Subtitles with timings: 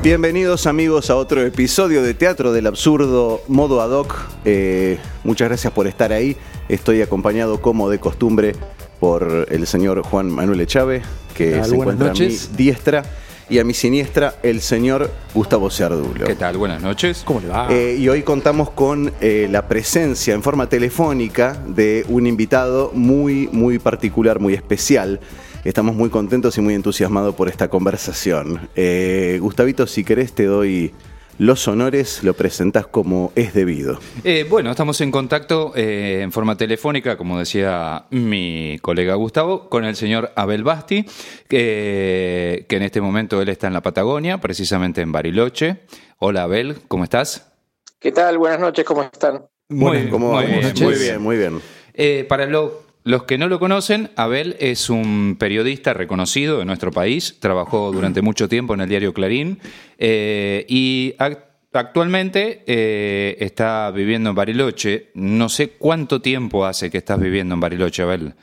[0.00, 4.14] Bienvenidos amigos a otro episodio de Teatro del Absurdo Modo Ad hoc.
[4.44, 6.36] Eh, muchas gracias por estar ahí.
[6.68, 8.54] Estoy acompañado como de costumbre
[9.00, 11.02] por el señor Juan Manuel Echave,
[11.34, 11.64] que tal?
[11.64, 12.46] se encuentra noches.
[12.46, 13.02] a mi diestra,
[13.50, 16.26] y a mi siniestra el señor Gustavo Ciardulo.
[16.26, 16.56] ¿Qué tal?
[16.58, 17.22] Buenas noches.
[17.24, 17.66] ¿Cómo le va?
[17.70, 23.48] Eh, y hoy contamos con eh, la presencia en forma telefónica de un invitado muy,
[23.52, 25.20] muy particular, muy especial.
[25.64, 28.68] Estamos muy contentos y muy entusiasmados por esta conversación.
[28.76, 30.94] Eh, Gustavito, si querés te doy
[31.38, 33.98] los honores, lo presentás como es debido.
[34.24, 39.84] Eh, bueno, estamos en contacto eh, en forma telefónica, como decía mi colega Gustavo, con
[39.84, 41.04] el señor Abel Basti,
[41.48, 45.80] que, que en este momento él está en la Patagonia, precisamente en Bariloche.
[46.18, 47.52] Hola Abel, ¿cómo estás?
[48.00, 48.38] ¿Qué tal?
[48.38, 49.44] Buenas noches, ¿cómo están?
[49.68, 50.72] Muy, ¿Cómo muy vamos?
[50.72, 51.60] bien, muy bien, muy bien.
[51.94, 56.90] Eh, para lo- los que no lo conocen, Abel es un periodista reconocido de nuestro
[56.92, 59.58] país, trabajó durante mucho tiempo en el diario Clarín
[59.98, 65.10] eh, y ac- actualmente eh, está viviendo en Bariloche.
[65.14, 68.34] No sé cuánto tiempo hace que estás viviendo en Bariloche, Abel.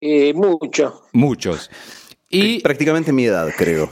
[0.00, 1.02] Eh, mucho.
[1.12, 1.70] Muchos.
[2.30, 3.90] Y Prácticamente mi edad, creo.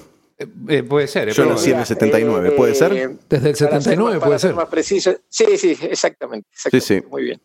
[0.69, 2.91] eh, puede ser, Yo nací en el 79, Eh, ¿puede ser?
[3.28, 4.55] Desde el para 79 más- puede para ser.
[4.55, 5.12] más preciso.
[5.28, 6.49] Sí, sí, exactamente.
[6.53, 6.81] exactamente.
[6.81, 7.01] Sí, sí.
[7.11, 7.41] Muy bien.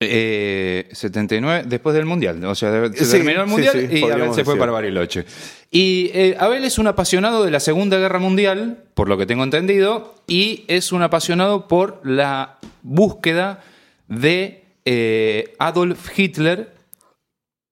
[0.00, 2.44] Muy- Eh, 79, después del Mundial.
[2.44, 4.58] O sea, se Sí, terminó el Mundial sí, y Abel se fue decir.
[4.58, 5.24] para Bariloche.
[5.70, 9.44] Y eh, Abel es un apasionado de la Segunda Guerra Mundial, por lo que tengo
[9.44, 13.62] entendido, y es un apasionado por la búsqueda
[14.08, 16.74] de eh, Adolf Hitler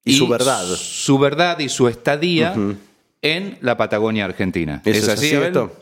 [0.04, 0.64] Y su verdad.
[0.64, 2.54] Su verdad y su estadía
[3.20, 4.80] en la Patagonia Argentina.
[4.84, 5.48] ¿Es, así, Abel?
[5.48, 5.76] esto?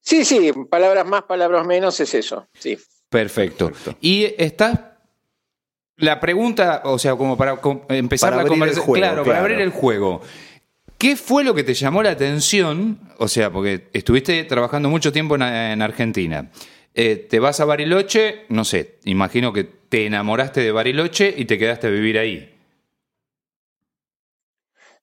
[0.00, 2.46] Sí, sí, palabras más, palabras menos es eso.
[2.58, 2.78] Sí.
[3.08, 3.68] Perfecto.
[3.68, 3.96] Perfecto.
[4.00, 4.80] Y estás.
[5.98, 8.84] La pregunta, o sea, como para empezar Para la abrir el conversación.
[8.86, 9.40] juego, Claro, para claro.
[9.44, 10.20] abrir el juego.
[10.98, 12.98] ¿Qué fue lo que te llamó la atención?
[13.18, 16.50] O sea, porque estuviste trabajando mucho tiempo en, en Argentina.
[16.94, 21.58] Eh, te vas a Bariloche, no sé, imagino que te enamoraste de Bariloche y te
[21.58, 22.55] quedaste a vivir ahí.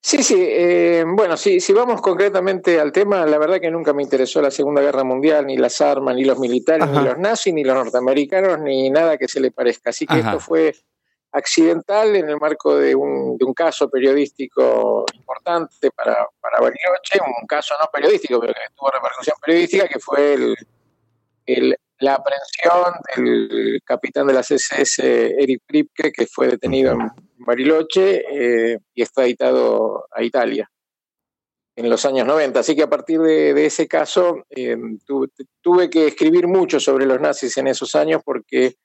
[0.05, 0.35] Sí, sí.
[0.37, 4.51] eh, bueno, sí, si vamos concretamente al tema, la verdad que nunca me interesó la
[4.51, 6.99] Segunda Guerra Mundial, ni las armas, ni los militares, Ajá.
[7.01, 9.91] ni los nazis, ni los norteamericanos, ni nada que se le parezca.
[9.91, 10.31] Así que Ajá.
[10.31, 10.75] esto fue
[11.31, 17.47] accidental en el marco de un, de un caso periodístico importante para, para Bariloche, un
[17.47, 20.55] caso no periodístico, pero que tuvo repercusión periodística, que fue el,
[21.45, 25.01] el- la aprehensión del capitán de las SS,
[25.41, 30.69] Eric Pripke, que fue detenido en Bariloche eh, y extraditado a Italia
[31.75, 32.59] en los años 90.
[32.59, 35.29] Así que a partir de, ese caso eh, tu-
[35.61, 38.75] tuve que escribir mucho sobre los nazis en esos años porque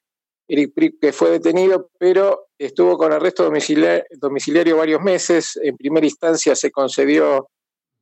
[0.47, 5.59] Eric Pripke fue detenido, pero estuvo con arresto domiciliario varios meses.
[5.61, 7.49] En primera instancia se concedió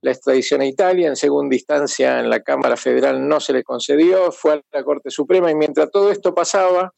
[0.01, 4.31] la extradición a Italia, en segunda instancia en la Cámara Federal no se le concedió,
[4.31, 6.93] fue a la Corte Suprema y mientras todo esto pasaba,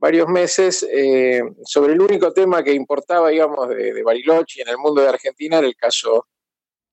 [0.00, 4.68] varios meses, eh, sobre el único tema que importaba, digamos, de, de Bariloche y en
[4.70, 6.26] el mundo de Argentina era el caso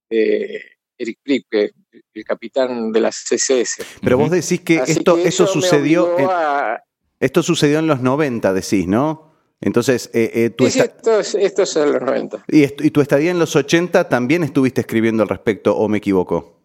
[0.09, 0.61] de
[0.97, 1.71] Eric Pripke,
[2.13, 3.85] el capitán de las CSS.
[4.03, 6.83] Pero vos decís que Así esto, que eso sucedió obligó en, a-
[7.19, 9.33] esto sucedió en los 90, decís, ¿no?
[9.59, 12.45] Entonces, eh, eh, tu Sí, esto, es, esto es en los 90.
[12.49, 15.97] y, est- y tu estadía en los 80 también estuviste escribiendo al respecto, o me
[15.97, 16.61] equivoco.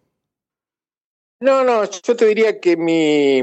[1.39, 3.41] No, no, yo te diría que mi,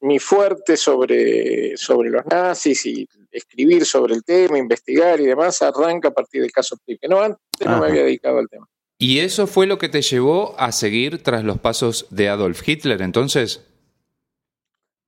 [0.00, 6.08] mi fuerte sobre, sobre los nazis y escribir sobre el tema, investigar y demás, arranca
[6.08, 7.08] a partir del caso Pripke.
[7.08, 8.66] No, antes no me había dedicado al tema.
[8.98, 13.00] ¿Y eso fue lo que te llevó a seguir tras los pasos de Adolf Hitler
[13.02, 13.66] entonces?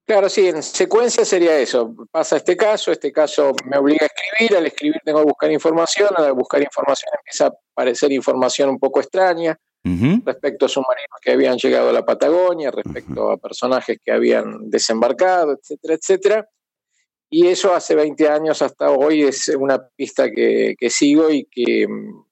[0.05, 1.95] Claro, sí, en secuencia sería eso.
[2.11, 6.09] Pasa este caso, este caso me obliga a escribir, al escribir tengo que buscar información,
[6.17, 11.59] al buscar información empieza a aparecer información un poco extraña Respecto a submarinos que habían
[11.59, 16.49] llegado a la Patagonia, respecto a personajes que habían desembarcado, etcétera, etcétera.
[17.29, 21.89] Y eso hace 20 años hasta hoy es una pista que, que sigo y que
[21.89, 22.25] mm,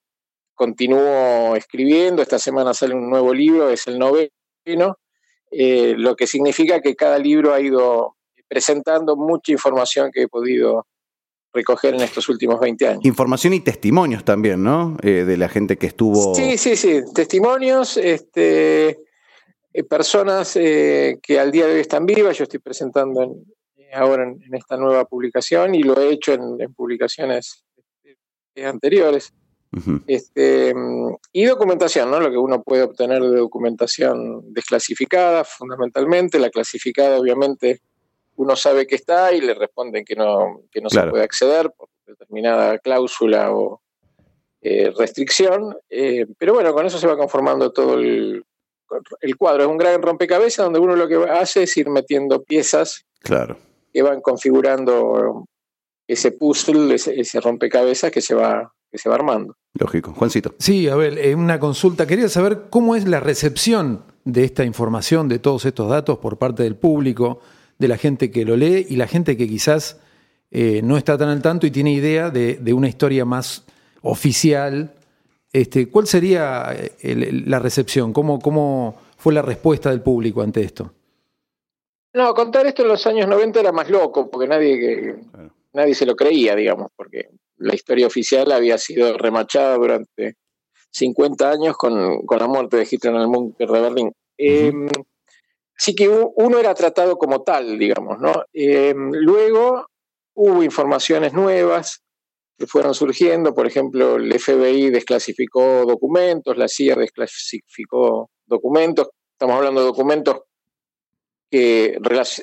[0.54, 2.20] continúo escribiendo.
[2.20, 4.98] Esta semana sale un nuevo libro, es el noveno,
[5.50, 8.16] eh, lo que significa que cada libro ha ido
[8.46, 10.86] presentando mucha información que he podido
[11.52, 13.04] recoger en estos últimos 20 años.
[13.04, 14.96] Información y testimonios también, ¿no?
[15.02, 16.34] Eh, de la gente que estuvo...
[16.34, 17.00] Sí, sí, sí.
[17.14, 18.98] Testimonios, este,
[19.72, 22.36] eh, personas eh, que al día de hoy están vivas.
[22.38, 23.44] Yo estoy presentando en-
[23.92, 27.64] ahora en, en esta nueva publicación y lo he hecho en, en publicaciones
[28.54, 29.32] eh, anteriores.
[30.08, 32.18] Este, mm, y documentación, ¿no?
[32.20, 36.40] Lo que uno puede obtener de documentación desclasificada, fundamentalmente.
[36.40, 37.80] La clasificada, obviamente,
[38.40, 41.08] uno sabe que está y le responden que no, que no Claro.
[41.08, 43.82] se puede acceder por determinada cláusula o,
[44.62, 45.76] eh, restricción,
[46.38, 48.44] pero bueno, con eso se va conformando todo el,
[49.20, 49.62] el cuadro.
[49.62, 53.56] Es un gran rompecabezas donde uno lo que hace es ir metiendo piezas claro.
[53.92, 55.46] que van configurando
[56.06, 59.54] ese puzzle, ese, rompecabezas que se va que se va armando.
[59.78, 60.12] Lógico.
[60.12, 60.56] Juancito.
[60.58, 62.06] Sí, a ver, una consulta.
[62.06, 66.64] Quería saber cómo es la recepción de esta información, de todos estos datos por parte
[66.64, 67.38] del público,
[67.80, 69.98] de la gente que lo lee y la gente que quizás
[70.50, 73.64] eh, no está tan al tanto y tiene idea de, una historia más
[74.02, 74.92] oficial.
[75.50, 78.12] Este, ¿Cuál sería eh, la recepción?
[78.12, 80.92] ¿Cómo, ¿Cómo fue la respuesta del público ante esto?
[82.12, 85.16] No, contar esto en los años 90 era más loco, porque nadie,
[85.72, 90.34] nadie se lo creía, digamos, porque la historia oficial había sido remachada durante
[90.90, 94.12] 50 años con, la muerte de Hitler en el búnker de Berlín.
[95.80, 98.44] Así que uno era tratado como tal, digamos, ¿no?
[98.52, 99.86] Em, luego
[100.34, 102.02] hubo informaciones nuevas
[102.58, 109.80] que fueron surgiendo, por ejemplo, el FBI desclasificó documentos, la CIA desclasificó documentos, estamos hablando
[109.80, 110.42] de documentos
[111.50, 111.98] que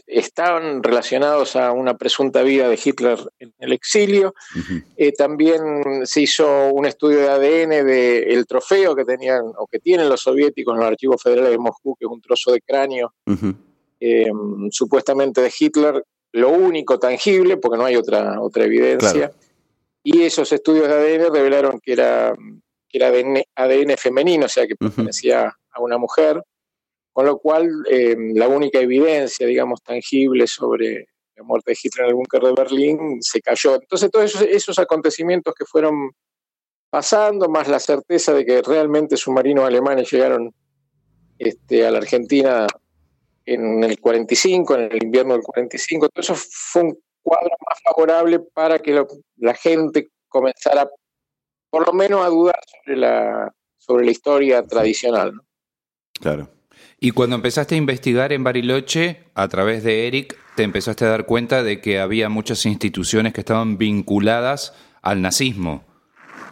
[0.05, 4.33] estaban relacionados a una presunta vida de Hitler en el exilio.
[4.97, 10.09] Eh, también se hizo un estudio de ADN del trofeo que tenían o que tienen
[10.09, 13.13] los soviéticos en los archivos federales de Moscú, que es un trozo de cráneo
[14.01, 14.29] eh,
[14.71, 19.31] supuestamente de Hitler, lo único tangible, porque no hay otra, otra evidencia.
[20.03, 22.35] Y esos estudios de ADN revelaron que era,
[22.89, 23.07] que era
[23.55, 26.43] ADN, femenino, o sea, que pertenecía a una mujer.
[27.17, 32.09] Con lo cual, em, la única evidencia, digamos, tangible sobre la muerte de Hitler en
[32.09, 33.73] el búnker de Berlín se cayó.
[33.73, 36.11] Entonces, todos esos, acontecimientos que fueron
[36.91, 40.53] pasando, más la certeza de que realmente submarinos alemanes llegaron
[41.39, 42.67] este, a la Argentina
[43.45, 48.41] en el 45, en el invierno del 45, todo eso fue un cuadro más favorable
[48.53, 49.03] para que
[49.37, 50.87] la gente comenzara
[51.71, 55.33] por lo menos a dudar sobre la, sobre la historia tradicional.
[56.21, 56.55] Claro.
[56.99, 61.25] Y cuando empezaste a investigar en Bariloche, a través de Eric, te empezaste a dar
[61.27, 64.73] cuenta de que había muchas instituciones que estaban vinculadas
[65.03, 65.83] al nazismo,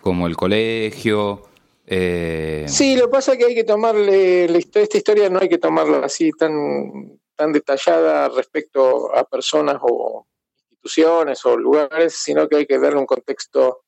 [0.02, 1.42] como el colegio.
[1.88, 2.66] Eh...
[2.68, 6.06] Sí, lo que pasa es que hay que tomarle, esta historia no hay que tomarla
[6.06, 10.28] así tan, tan detallada respecto a personas o
[10.70, 13.82] instituciones o lugares, sino que hay que darle un contexto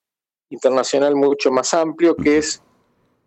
[0.50, 2.63] internacional mucho más amplio, que es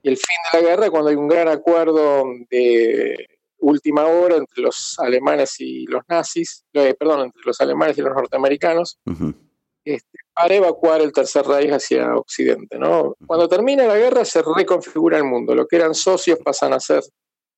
[0.02, 3.26] el fin de la guerra cuando hay un gran acuerdo de
[3.58, 8.14] última hora entre los alemanes y los nazis, eh, perdón, entre los alemanes y los
[8.14, 8.98] norteamericanos,
[9.84, 12.78] este, para evacuar el Tercer Reich hacia Occidente.
[12.78, 13.14] ¿no?
[13.26, 15.54] Cuando termina la guerra se reconfigura el mundo.
[15.54, 17.02] Los que eran socios pasan a ser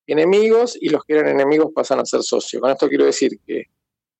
[0.06, 2.60] enemigos y los que eran enemigos pasan a ser socios.
[2.60, 3.66] Con esto quiero decir que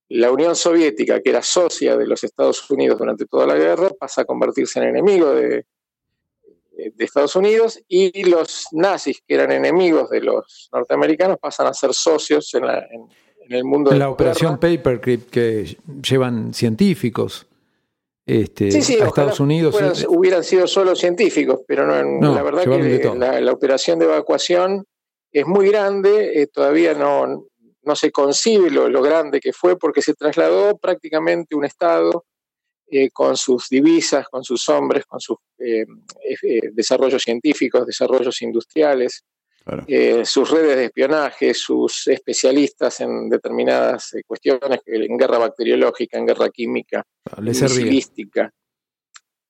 [0.08, 4.22] la Unión Soviética, que era socia de los Estados Unidos durante toda la guerra, pasa
[4.22, 5.64] a convertirse en enemigo de,
[6.82, 11.74] eh, de Estados Unidos y los nazis, que eran enemigos de los norteamericanos, pasan a
[11.74, 12.64] ser socios en,
[13.48, 17.46] el mundo de la operación Paperclip que llevan científicos
[18.24, 19.76] este, a Estados Unidos.
[20.08, 24.84] hubieran sido solo científicos, pero no, la verdad que la, operación de evacuación
[25.32, 27.46] es muy grande, eh, todavía no,
[27.82, 32.24] no se concibe lo, lo, grande que fue porque se trasladó prácticamente un Estado
[32.94, 35.86] eh, con sus divisas, con sus hombres, con sus eh,
[36.42, 39.24] eh, desarrollos científicos, desarrollos industriales,
[40.24, 47.02] sus redes de espionaje, sus especialistas en determinadas cuestiones, en guerra bacteriológica, en guerra química,
[47.30, 48.52] ah, misilística.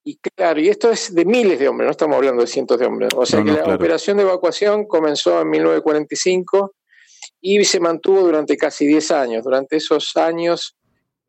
[0.05, 2.87] Y claro, y esto es de miles de hombres, no estamos hablando de cientos de
[2.87, 3.09] hombres.
[3.17, 6.77] O sea que la operación de evacuación comenzó en 1945
[7.41, 9.43] y se mantuvo durante casi 10 años.
[9.43, 10.77] Durante esos años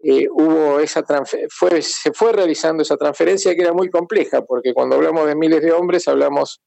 [0.05, 1.03] eh, hubo esa
[1.49, 5.61] fue, se fue realizando esa transferencia que era muy compleja, porque cuando hablamos de miles
[5.61, 6.61] de hombres hablamos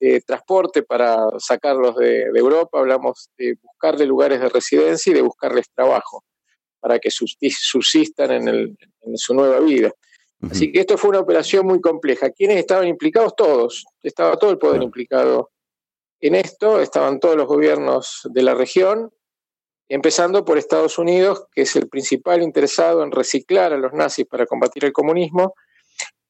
[0.00, 5.66] de transporte para sacarlos de, Europa, hablamos de buscarle lugares de residencia y de buscarles
[5.74, 6.24] trabajo
[6.80, 8.76] para que subsistan en,
[9.14, 9.92] su nueva vida.
[10.50, 12.30] Así que esto fue una operación muy compleja.
[12.30, 13.34] ¿Quiénes estaban implicados?
[13.36, 13.84] Todos.
[14.02, 15.50] Estaba todo el poder implicado
[16.20, 19.12] en esto, estaban todos los gobiernos de la región,
[19.88, 24.46] empezando por Estados Unidos, que es el principal interesado en reciclar a los nazis para
[24.46, 25.54] combatir el comunismo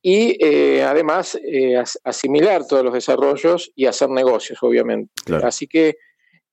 [0.03, 5.13] y eh, además eh, asimilar todos los desarrollos y hacer negocios, obviamente.
[5.43, 5.97] Así que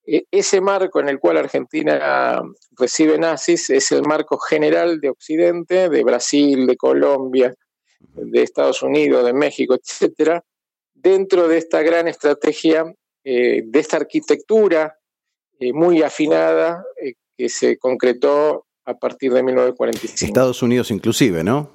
[0.06, 2.42] eh, ese marco en el cual Argentina
[2.78, 7.54] recibe nazis es el marco general de Occidente, de Brasil, de Colombia,
[8.00, 10.44] de Estados Unidos, de México, etcétera,
[10.94, 12.86] dentro de esta gran estrategia,
[13.24, 14.98] de esta arquitectura
[15.70, 20.26] eh, muy afinada eh, que se concretó a partir de 1945.
[20.26, 21.72] Estados Unidos inclusive, ¿no?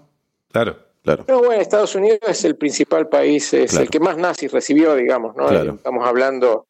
[0.50, 0.88] Claro.
[1.02, 1.24] Claro.
[1.28, 3.84] No, bueno, Estados Unidos es el principal país, es Claro.
[3.84, 5.48] el que más nazis recibió, digamos, ¿no?
[5.48, 5.74] Claro.
[5.74, 6.66] Estamos hablando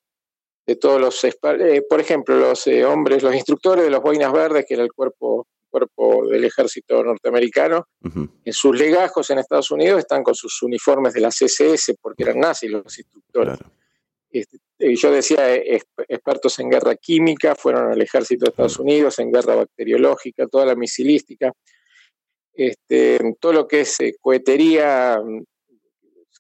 [0.65, 4.65] de todos los, eh, por ejemplo, los eh, hombres, los instructores de los boinas verdes,
[4.69, 7.89] que era el cuerpo, cuerpo del ejército norteamericano,
[8.45, 12.39] en sus legajos en Estados Unidos están con sus uniformes de la CSS, porque eran
[12.39, 13.59] nazis los instructores.
[13.59, 13.73] Claro.
[14.31, 19.19] Este, yo decía, eh, exp- expertos en guerra química, fueron al ejército de Estados Unidos,
[19.19, 21.53] en guerra bacteriológica, toda la misilística,
[22.55, 25.43] este, todo lo que es eh, cohetería mm,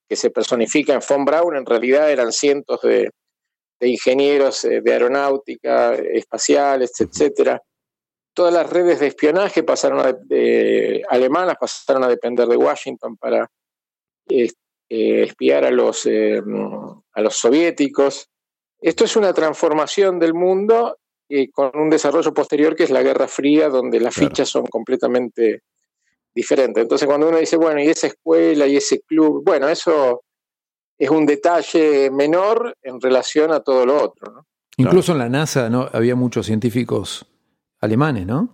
[0.08, 3.10] que se personifica en Von Braun, en realidad eran cientos de,
[3.80, 7.60] de ingenieros eh, de aeronáutica, espaciales, etcétera.
[8.34, 13.50] Todas las redes de espionaje pasaron a, de- alemanas pasaron a depender de Washington para
[14.28, 14.50] eh,
[14.88, 16.40] eh, espiar a los, eh,
[17.12, 18.28] a los soviéticos.
[18.80, 23.28] Esto es una transformación del mundo eh, con un desarrollo posterior que es la Guerra
[23.28, 24.28] Fría, donde las Claro.
[24.30, 25.62] fichas son completamente
[26.34, 26.80] diferentes.
[26.82, 30.22] Entonces, cuando uno dice, bueno, y esa escuela y ese club, bueno, eso
[30.96, 34.32] es un detalle menor en relación a todo lo otro.
[34.32, 34.46] ¿no?
[34.78, 35.88] Incluso en la NASA ¿no?
[35.92, 37.26] había muchos científicos
[37.80, 38.48] alemanes, ¿no?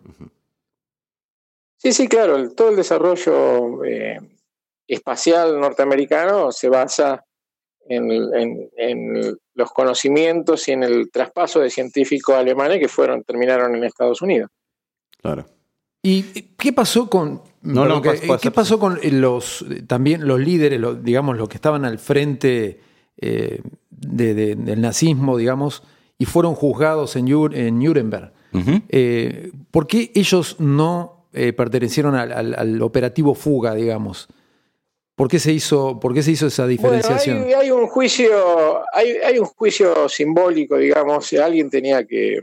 [1.76, 4.19] Sí, sí, claro, el- todo el desarrollo eh,
[4.88, 7.25] espacial norteamericano se basa
[7.88, 13.75] en, en- en los conocimientos y en el traspaso de científicos alemanes que fueron terminaron
[13.76, 14.50] en Estados Unidos.
[15.23, 15.47] Claro.
[16.03, 20.26] ¿Y qué pasó con No, perdón, no, que- pasa- pasa- qué pasó con los también
[20.26, 22.81] los líderes, los, digamos, los que estaban al frente
[23.17, 23.61] eh,
[23.91, 25.83] de- de- del nazismo, digamos,
[26.19, 27.25] y fueron juzgados en,
[27.79, 28.33] Nuremberg?
[28.88, 34.29] Eh, ¿Por qué ellos no eh, pertenecieron al, al- al operativo fuga, digamos?
[35.16, 37.38] ¿Por qué se hizo, por qué se hizo esa diferenciación?
[37.44, 42.40] Bueno, hay, hay un juicio, hay, hay un juicio simbólico, digamos, si alguien tenía que,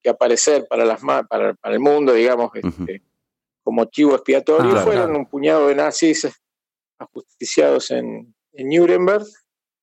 [0.00, 3.02] que aparecer para las para, para el mundo, digamos, este,
[3.64, 5.18] como chivo expiatorio, Ah, fueron claro.
[5.18, 6.28] un puñado de nazis
[6.98, 9.24] ajusticiados en, en Nuremberg.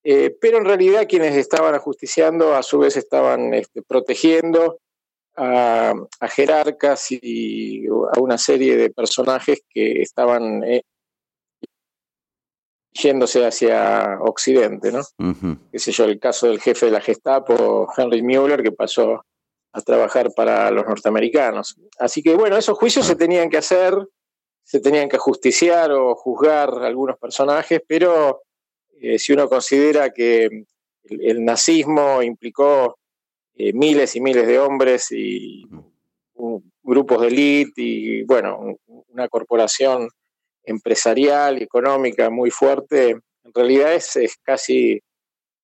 [0.04, 4.80] Eh, pero en realidad quienes estaban ajusticiando a su vez estaban este, protegiendo
[5.36, 10.82] a, a jerarcas y a una serie de personajes que estaban eh,
[12.94, 15.00] yéndose hacia Occidente, ¿no?
[15.20, 15.58] Ujú.
[15.72, 19.24] Qué sé yo, el caso del jefe de la Gestapo, Henry Mueller, que pasó
[19.74, 21.78] a trabajar para los norteamericanos.
[21.98, 23.96] Así que bueno, esos juicios se tenían que hacer,
[24.64, 28.42] se tenían que justiciar o juzgar algunos personajes, pero
[29.00, 30.66] eh, si uno considera que el,
[31.22, 32.98] el nazismo implicó
[33.56, 35.64] eh, miles y miles de hombres y
[36.34, 38.78] un- grupos de élite y bueno, un-
[39.10, 40.10] una corporación
[40.64, 45.02] empresarial y económica muy fuerte, en realidad es, es casi,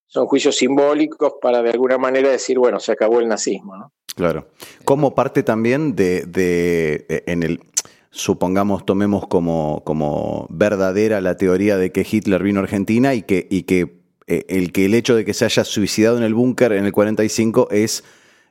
[0.06, 3.92] son juicios simbólicos para de alguna manera decir, bueno, se acabó el nazismo, ¿no?
[4.16, 4.48] Claro.
[4.84, 7.60] Como parte también de, de- eh, en el,
[8.10, 13.46] supongamos, tomemos como, como verdadera la teoría de que Hitler vino a Argentina y que,
[13.48, 16.72] y que eh, el que el hecho de que se haya suicidado en el búnker
[16.72, 18.02] en el 45 es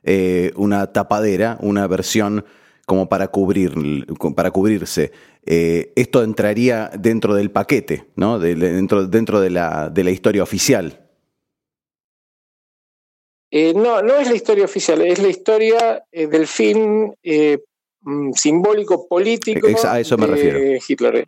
[0.04, 2.46] eh, una tapadera, una versión
[2.88, 3.74] como para cubrir,
[4.34, 5.12] para cubrirse.
[5.44, 8.38] Eh, esto entraría dentro del paquete, ¿no?
[8.38, 11.06] De- de- dentro, dentro de la, de la historia oficial.
[13.50, 17.14] Eh, no, no es la historia oficial, es la historia eh, del fin
[18.02, 20.58] mm, simbólico político a eso me de refiero.
[20.86, 21.26] Hitler.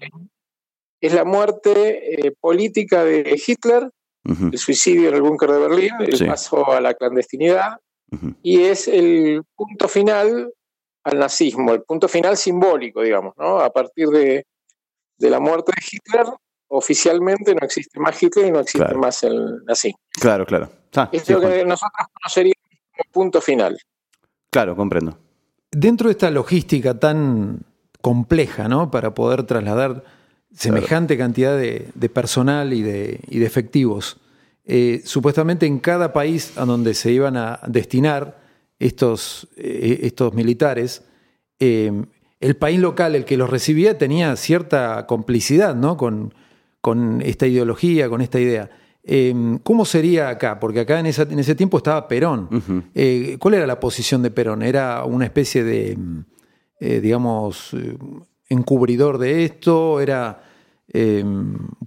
[1.01, 3.91] Es la muerte política de Hitler,
[4.53, 6.25] el suicidio en el búnker de Berlín, el Sí.
[6.27, 7.79] paso a la clandestinidad,
[8.43, 10.53] y es el punto final
[11.05, 13.59] al nazismo, el punto final simbólico, digamos, ¿no?
[13.61, 14.45] A partir de,
[15.19, 16.27] de la muerte de Hitler,
[16.69, 18.99] oficialmente no existe más Hitler y no existe Claro.
[19.01, 19.99] más el nazismo.
[20.13, 20.71] Claro, claro.
[20.97, 21.53] Ah, Es sí, lo Juan.
[21.53, 22.57] que nosotros conoceríamos
[22.93, 23.79] como punto final.
[24.51, 25.17] Claro, comprendo.
[25.71, 27.61] Dentro de esta logística tan
[28.01, 28.91] compleja, ¿no?
[28.91, 30.05] Para poder trasladar
[30.53, 34.19] semejante cantidad de, de personal y de, y de efectivos,
[34.65, 38.39] eh, supuestamente en cada país a donde se iban a destinar
[38.81, 41.05] estos, eh, estos militares,
[41.61, 41.93] eh,
[42.41, 45.97] el país local, el que los recibía, tenía cierta complicidad, ¿no?
[45.97, 46.35] Con,
[46.81, 48.71] con esta ideología, con esta idea.
[49.05, 50.59] Eh, ¿Cómo sería acá?
[50.59, 52.49] Porque acá en, esa- en ese tiempo estaba Perón.
[52.95, 54.63] Eh, ¿Cuál era la posición de Perón?
[54.63, 55.97] ¿Era una especie de,
[56.81, 57.77] eh, digamos,
[58.49, 60.01] encubridor de esto?
[60.01, 60.43] ¿Era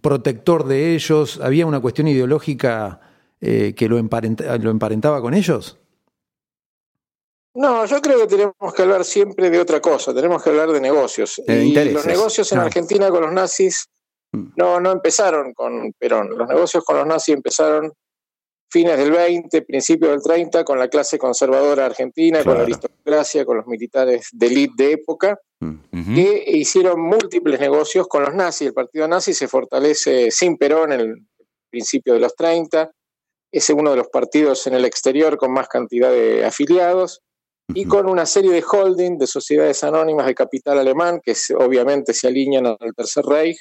[0.02, 1.40] protector de ellos?
[1.42, 3.00] ¿Había una cuestión ideológica
[3.40, 5.80] que lo, emparenta- lo emparentaba con ellos?
[7.56, 10.82] No, yo creo que tenemos que hablar siempre de otra cosa, tenemos que hablar de
[10.82, 11.42] negocios.
[11.48, 12.68] Y los negocios en Claro.
[12.68, 13.88] Argentina con los nazis
[14.34, 14.54] Mm.
[14.56, 16.36] no, no empezaron con Perón.
[16.38, 17.94] Los negocios con los nazis empezaron
[18.70, 23.58] fines del 20, principios del 30, con la clase conservadora argentina, con la aristocracia, con
[23.58, 26.16] los militares de élite de época, mm.
[26.16, 28.70] que hicieron múltiples negocios con los nazis.
[28.70, 31.16] El partido nazi se fortalece sin Perón en el
[31.70, 32.92] principio de los 30,
[33.52, 37.22] es uno de los partidos en el exterior con más cantidad de afiliados
[37.68, 42.28] y con una serie de holding de sociedades anónimas de capital alemán que obviamente se
[42.28, 43.58] alinean al Tercer Reich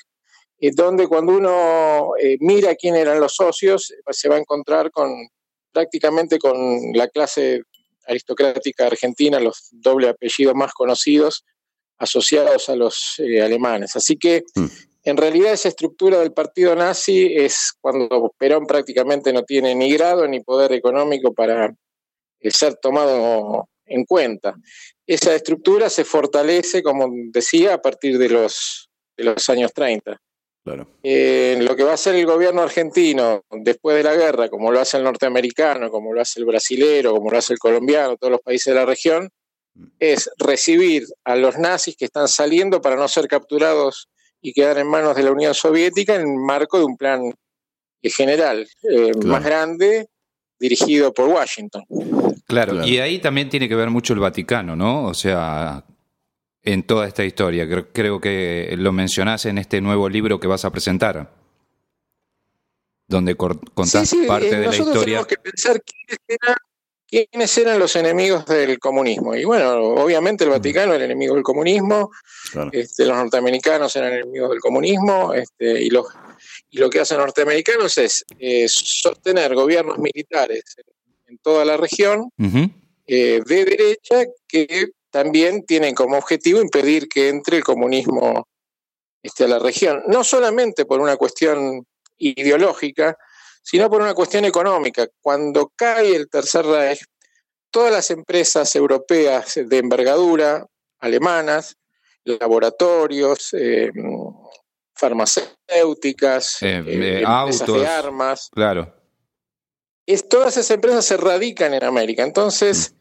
[0.71, 5.29] donde cuando uno eh, mira quién eran los socios, pues, se va a encontrar con
[5.73, 7.63] prácticamente con la clase
[8.07, 11.45] aristocrática argentina, los doble apellidos más conocidos
[11.99, 13.97] asociados a los eh, alemanes.
[13.97, 14.67] Así que mm.
[15.05, 20.27] en realidad esa estructura del partido nazi es cuando Perón prácticamente no tiene ni grado
[20.29, 21.75] ni poder económico para
[22.41, 24.55] eh, ser tomado en cuenta.
[25.07, 30.21] Esa estructura se fortalece, como decía, a partir de los, de los años 30.
[30.65, 30.87] Claro.
[31.03, 34.79] Eh, lo que va a hacer el gobierno argentino después de la guerra, como lo
[34.79, 38.41] hace el norteamericano, como lo hace el brasilero, como lo hace el colombiano, todos los
[38.41, 39.29] países de la región,
[39.75, 39.87] mm.
[39.99, 44.09] es recibir a los nazis que están saliendo para no ser capturados
[44.41, 47.33] y quedar en manos de la Unión Soviética en el marco de un plan
[48.03, 50.09] general eh, más grande
[50.63, 51.85] dirigido por Washington.
[52.47, 55.05] claro, y ahí también tiene que ver mucho el Vaticano, ¿no?
[55.05, 55.85] O sea,
[56.63, 57.69] en toda esta historia.
[57.93, 61.31] Creo, que lo mencionás en este nuevo libro que vas a presentar,
[63.09, 65.05] donde contás parte eh, de la historia.
[65.05, 65.83] Tenemos que pensar
[67.09, 69.35] quiénes eran, los enemigos del comunismo.
[69.35, 70.51] Y bueno, obviamente el.
[70.51, 72.11] Vaticano era el enemigo del comunismo,
[72.71, 76.07] este, los norteamericanos eran enemigos del comunismo, este, y, los,
[76.73, 80.65] y lo que hacen norteamericanos es eh, sostener gobiernos militares
[81.27, 82.31] en, toda la región
[83.07, 88.49] eh, de derecha que también tienen como objetivo impedir que entre el comunismo
[89.23, 91.87] este, a la región, no solamente por una cuestión
[92.19, 93.17] ideológica,
[93.63, 95.07] sino por una cuestión económica.
[95.21, 97.05] Cuando cae el Tercer Reich,
[97.71, 100.67] todas las empresas europeas de envergadura,
[101.01, 101.77] alemanas,
[102.25, 103.91] laboratorios, eh,
[105.73, 108.95] farmacéuticas, eh, eh, empresas de armas, claro.
[110.07, 112.25] Es, todas esas empresas se radican en América.
[112.25, 112.95] Entonces,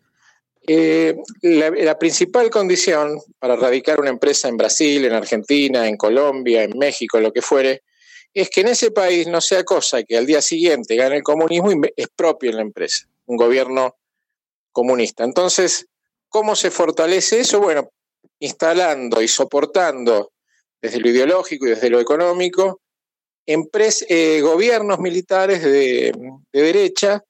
[0.68, 6.78] eh, la, principal condición para radicar una empresa en Brasil, en Argentina, en Colombia, en
[6.78, 7.84] México, lo que fuere,
[8.34, 11.72] es que en ese país no sea cosa que al día siguiente gane el comunismo
[11.72, 13.98] y es propio en la empresa, un gobierno
[14.72, 15.24] comunista.
[15.24, 15.88] Entonces,
[16.30, 17.60] ¿cómo se fortalece eso?
[17.60, 17.90] Bueno,
[18.40, 20.32] instalando y soportando
[20.82, 22.82] desde lo ideológico y desde lo económico
[23.46, 26.14] eh, gobiernos militares de,
[26.52, 27.24] de derecha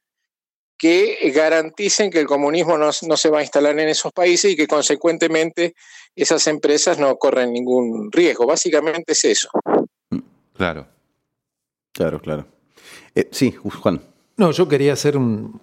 [0.81, 4.65] que garanticen que el comunismo no, se va a instalar en esos países y que
[4.65, 5.75] consecuentemente
[6.15, 8.47] esas empresas no corren ningún riesgo.
[8.47, 9.49] Básicamente es eso.
[10.55, 10.87] Claro.
[11.91, 12.47] Claro, claro.
[13.13, 14.01] Eh, sí, Juan.
[14.37, 15.61] No, yo quería hacer un...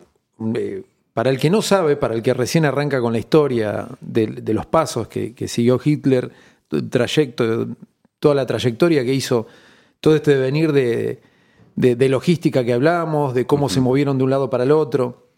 [0.55, 4.55] Eh, para el que no sabe, para el que recién arranca con la historia de,
[4.55, 6.31] los pasos que, siguió Hitler,
[6.90, 7.68] trayecto,
[8.18, 9.46] toda la trayectoria que hizo,
[10.00, 11.20] todo este devenir de,
[11.76, 15.28] de, logística que hablamos, de cómo se movieron de un lado para el otro.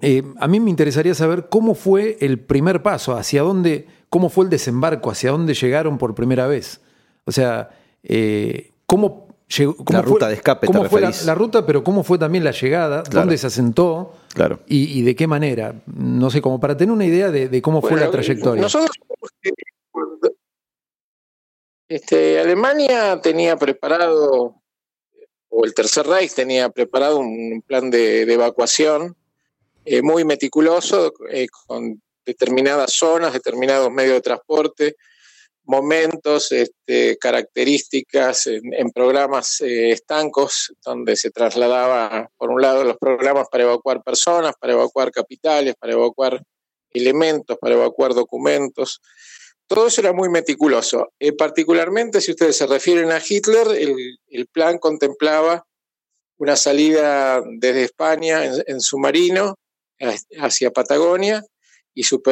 [0.00, 4.44] Eh, a mí me interesaría saber cómo fue el primer paso, hacia dónde, cómo fue
[4.44, 6.80] el desembarco, hacia dónde llegaron por primera vez.
[7.24, 7.70] O sea,
[8.02, 9.76] eh, cómo llegó.
[9.90, 13.36] la ruta de escape, cómo fue la, ruta, pero cómo fue también la llegada, dónde
[13.38, 14.60] se asentó claro.
[14.66, 15.74] y, de qué manera.
[15.86, 18.62] No sé, como para tener una idea de, cómo fue la trayectoria.
[18.62, 18.90] Nosotros,
[21.88, 24.60] este, Alemania tenía preparado
[25.48, 29.16] o el Tercer Reich tenía preparado un plan de, evacuación
[29.84, 34.96] eh, muy meticuloso, eh, con determinadas zonas, determinados medios de transporte,
[35.64, 43.48] momentos, este, características en, programas eh, estancos, donde se trasladaba, por un lado, los programas
[43.50, 46.42] para evacuar personas, para evacuar capitales, para evacuar
[46.90, 49.00] elementos, para evacuar documentos.
[49.68, 51.12] Todo eso era muy meticuloso.
[51.20, 55.66] Eh, particularmente, si ustedes se refieren a Hitler, el, plan contemplaba
[56.38, 59.56] una salida desde España en, submarino
[60.40, 61.44] hacia Patagonia
[61.92, 62.22] y su,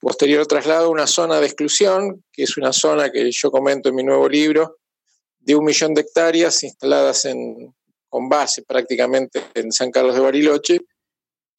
[0.00, 3.94] posterior traslado a una zona de exclusión, que es una zona que yo comento en
[3.94, 4.78] mi nuevo libro,
[5.40, 7.74] de un millón de hectáreas instaladas en,
[8.08, 10.80] con base prácticamente en San Carlos de Bariloche,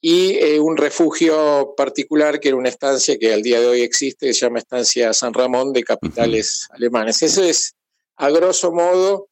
[0.02, 4.28] y eh, un refugio particular que era una estancia que al día de hoy existe,
[4.28, 7.22] que se llama Estancia San Ramón de capitales alemanes.
[7.22, 7.76] Ese es,
[8.16, 9.28] a grosso modo,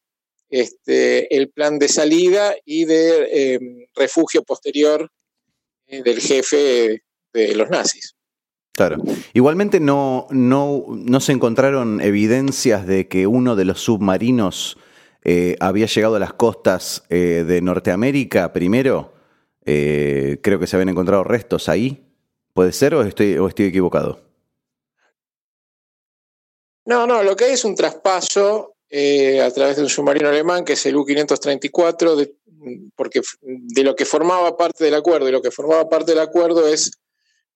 [0.50, 5.10] este, el plan de salida y de em, refugio posterior
[5.86, 7.02] eh, del jefe
[7.32, 8.14] de los nazis.
[8.72, 8.98] Claro.
[9.32, 14.78] Igualmente no, no, no, se encontraron evidencias de que uno de los submarinos
[15.24, 19.17] eh, había llegado a las costas de Norteamérica primero.
[19.70, 22.02] Eh, creo que se habían encontrado restos ahí.
[22.54, 24.22] ¿Puede ser o estoy, o estoy equivocado?
[26.86, 30.64] No, no, lo que hay es un traspaso eh, a través de un submarino alemán
[30.64, 32.34] que es el U-534, de,
[32.96, 36.66] porque de lo que formaba parte del acuerdo, y lo que formaba parte del acuerdo
[36.66, 36.90] es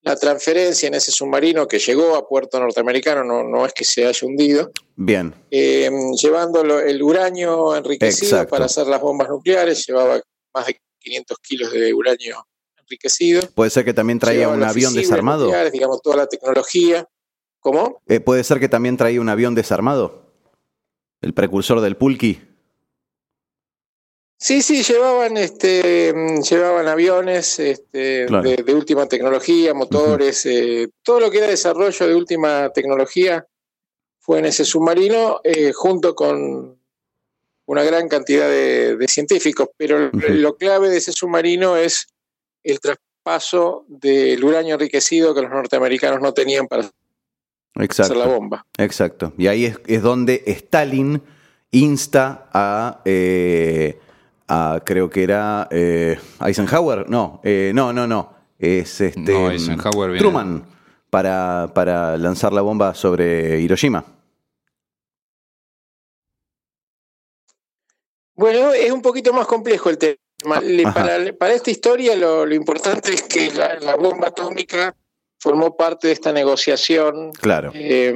[0.03, 4.05] la transferencia en ese submarino que llegó a puerto norteamericano, no, no es que se
[4.05, 4.71] haya hundido.
[4.97, 5.35] Bien.
[5.51, 8.51] Eh, llevando el uranio enriquecido Exacto.
[8.51, 10.21] para hacer las bombas nucleares, llevaba
[10.53, 12.47] más de 500 kilos de uranio
[12.79, 13.43] enriquecido.
[13.55, 15.51] ¿Puede ser que también traía un avión desarmado?
[15.73, 17.09] digamos, toda la tecnología.
[17.61, 18.03] ¿Cómo?
[18.09, 20.33] Eh, ¿Puede ser que también traía un avión desarmado?
[21.21, 22.41] ¿El precursor del Pulki?
[24.37, 26.13] Sí, sí, llevaban, este,
[26.43, 28.49] llevaban aviones este, Claro.
[28.49, 33.47] de, de última tecnología, motores, eh, todo lo que era desarrollo de última tecnología
[34.19, 36.82] fue en ese submarino, eh, junto con
[37.73, 39.69] una gran cantidad de, de científicos.
[39.79, 42.07] Pero lo clave de ese submarino es
[42.63, 46.91] el traspaso del uranio enriquecido que los norteamericanos no tenían para
[47.77, 48.67] hacer la bomba.
[48.77, 49.33] Exacto.
[49.39, 51.23] Y ahí es, es donde Stalin
[51.71, 53.99] insta a, eh,
[54.49, 57.09] a creo que era eh, Eisenhower.
[57.09, 58.35] No, eh, no, no, no.
[58.59, 60.65] Es este No, Eisenhower viene- Truman
[61.11, 64.05] para, para lanzar la bomba sobre Hiroshima.
[68.35, 70.17] Bueno, es un poquito más complejo el tema.
[70.45, 70.93] Ajá.
[70.95, 74.95] Para, para esta historia lo, lo importante es que la, la bomba atómica
[75.41, 77.71] formó parte de esta negociación Claro.
[77.75, 78.13] eh,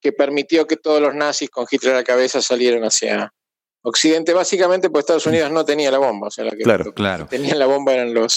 [0.00, 3.32] que permitió que todos los nazis con Hitler a la cabeza salieran hacia
[3.84, 6.92] Occidente, básicamente porque Estados Unidos no tenía la bomba, o sea, la que Claro.
[6.94, 7.26] Claro.
[7.28, 8.36] tenían la bomba eran los,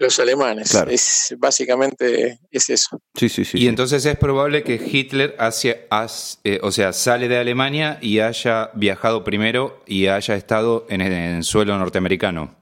[0.00, 0.70] los alemanes.
[0.70, 0.90] Claro.
[0.90, 3.00] Es, básicamente es eso.
[3.14, 3.58] Sí, sí, sí.
[3.58, 3.68] Y sí.
[3.68, 8.70] entonces es probable que Hitler hacia, haz- eh, o sea, sale de Alemania y haya
[8.74, 12.54] viajado primero y haya estado en el suelo norteamericano.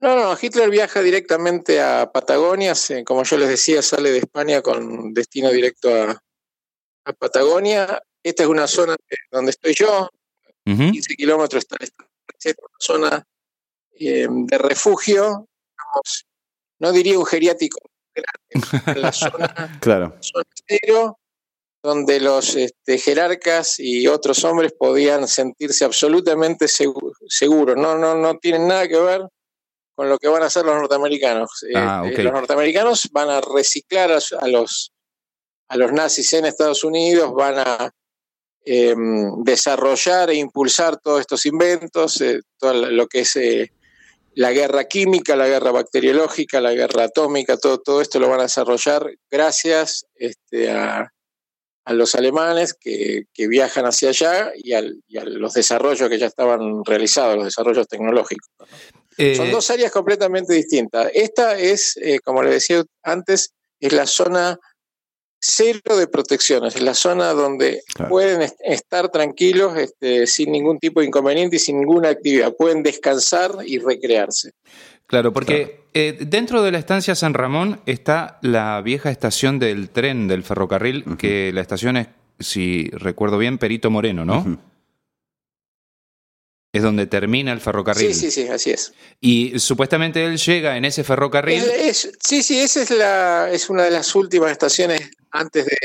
[0.00, 4.60] No, no, Hitler viaja directamente a Patagonia, se- como yo les decía, sale de España
[4.60, 6.22] con destino directo a,
[7.06, 8.02] a Patagonia.
[8.22, 8.96] Esta es una zona
[9.30, 10.10] donde estoy yo,
[10.66, 10.92] Ujú.
[10.92, 13.26] 15 kilómetros está el estado, es una zona
[13.98, 16.26] eh, de refugio, digamos,
[16.80, 17.78] no diría un geriátrico,
[18.14, 20.16] en la zona, Claro.
[20.20, 21.18] zona cero,
[21.82, 27.76] donde los este, jerarcas y otros hombres podían sentirse absolutamente segu- seguros.
[27.76, 29.22] No, no, no tienen nada que ver
[29.94, 31.64] con lo que van a hacer los norteamericanos.
[31.74, 32.22] Ah, Este.
[32.22, 34.90] Los norteamericanos van a reciclar a, a los
[35.68, 37.90] a los nazis en Estados Unidos, van a
[38.66, 38.94] eh,
[39.38, 43.72] desarrollar e impulsar todos estos inventos, eh, todo lo que es eh,
[44.34, 48.44] la guerra química, la guerra bacteriológica, la guerra atómica, todo, todo esto lo van a
[48.44, 51.12] desarrollar gracias este, a,
[51.84, 56.18] a los alemanes que, que viajan hacia allá y, al- y a los desarrollos que
[56.18, 58.48] ya estaban realizados, los desarrollos tecnológicos.
[59.18, 61.10] Eh, Son dos áreas completamente distintas.
[61.14, 64.58] Esta es, eh, como le decía antes, es la zona
[65.46, 68.10] cero de protecciones, es la zona donde Claro.
[68.10, 72.54] pueden est- estar tranquilos este, sin ningún tipo de inconveniente y sin ninguna actividad.
[72.56, 74.52] Pueden descansar y recrearse.
[75.06, 80.28] Claro, porque eh, dentro de la estancia San Ramón está la vieja estación del tren
[80.28, 82.08] del ferrocarril, que la estación es,
[82.40, 84.58] si recuerdo bien, Perito Moreno, ¿no?
[86.72, 88.12] Es donde termina el ferrocarril.
[88.12, 88.92] Sí, sí, sí, así es.
[89.20, 91.62] Y supuestamente él llega en ese ferrocarril.
[91.62, 95.76] Es- es- sí, sí, esa es, la, es una de las últimas estaciones antes de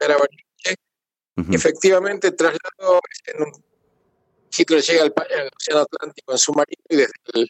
[0.00, 1.54] llegar a Bariloche.
[1.56, 3.64] Efectivamente, trasladó en un-
[4.56, 7.48] Hitler llega al, al Océano Atlántico en submarino y desde, el-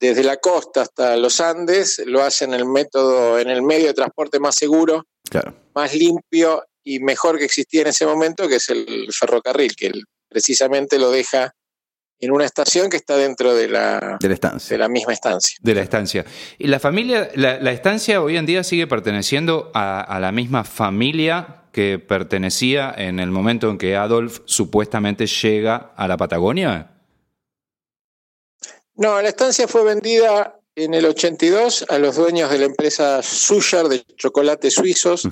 [0.00, 3.94] desde la costa hasta los Andes lo hace en el método, en el medio de
[3.94, 5.54] transporte más seguro, Claro.
[5.74, 10.04] más limpio y mejor que existía en ese momento, que es el ferrocarril, que él
[10.28, 11.54] precisamente lo deja
[12.20, 14.78] en una estación que está dentro de la, De la de estancia.
[14.78, 15.58] la misma estancia.
[15.60, 16.24] De la estancia.
[16.58, 20.64] Y la familia, la, la estancia hoy en día sigue perteneciendo a, a la misma
[20.64, 26.92] familia que pertenecía en el momento en que Adolf supuestamente llega a la Patagonia.
[28.94, 33.88] No, la estancia fue vendida en el 82 a los dueños de la empresa Suyar
[33.88, 35.28] de chocolates suizos,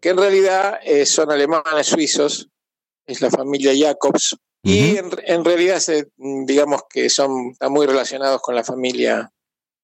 [0.00, 2.48] que en realidad eh, son alemanes suizos,
[3.06, 8.40] es la familia Jacobs, y en, en realidad se, digamos que son están muy relacionados
[8.42, 9.32] con la familia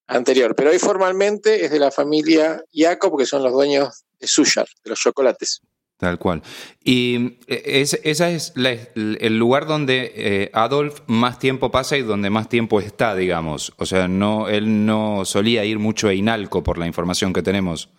[0.07, 4.67] anterior, pero hoy formalmente es de la familia Jacob, que son los dueños de Suyar,
[4.83, 5.61] de los chocolates.
[5.97, 6.43] Tal cual.
[6.83, 12.03] Y eh, es, esa es la- el lugar donde eh, Adolf más tiempo pasa y
[12.03, 13.73] donde más tiempo está, digamos.
[13.79, 17.91] O sea, no, él no solía ir mucho a Inalco por la información que tenemos.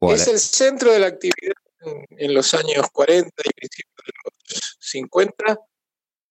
[0.00, 5.58] Es el centro de la actividad en, en los años 40 y principios los 50.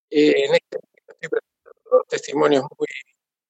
[0.10, 2.88] Eh, en este momento estoy presentando dos testimonios muy,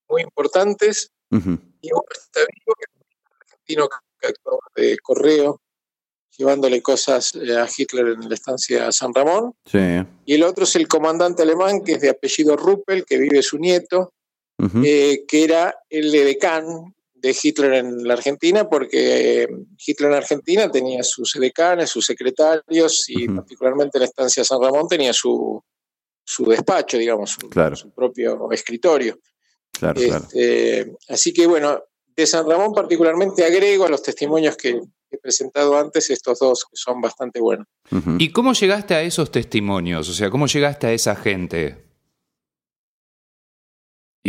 [0.10, 1.12] muy importantes.
[1.30, 5.62] Y uno está vivo, que es un argentino que actuó de correo,
[6.38, 9.54] llevándole cosas eh, a Hitler en la estancia San Ramón.
[9.66, 9.80] Sí.
[10.26, 13.58] Y el otro es el comandante alemán, que es de apellido Ruppel, que vive su
[13.58, 14.14] nieto,
[14.84, 19.48] eh, que era el edecán de Hitler en la Argentina, porque eh,
[19.86, 23.38] Hitler en Argentina tenía sus edecanes, sus secretarios, y Ujú.
[23.38, 25.62] particularmente en la estancia San Ramón tenía su,
[26.24, 27.76] su despacho, digamos, su, Claro.
[27.76, 29.20] su propio escritorio.
[29.72, 30.24] Claro, claro.
[30.24, 31.80] Este, así que bueno,
[32.16, 36.76] de San Ramón particularmente agrego a los testimonios que he presentado antes estos dos que
[36.76, 37.68] son bastante buenos.
[38.20, 40.10] ¿Y cómo llegaste a esos testimonios?
[40.10, 41.87] O sea, ¿cómo llegaste a esa gente?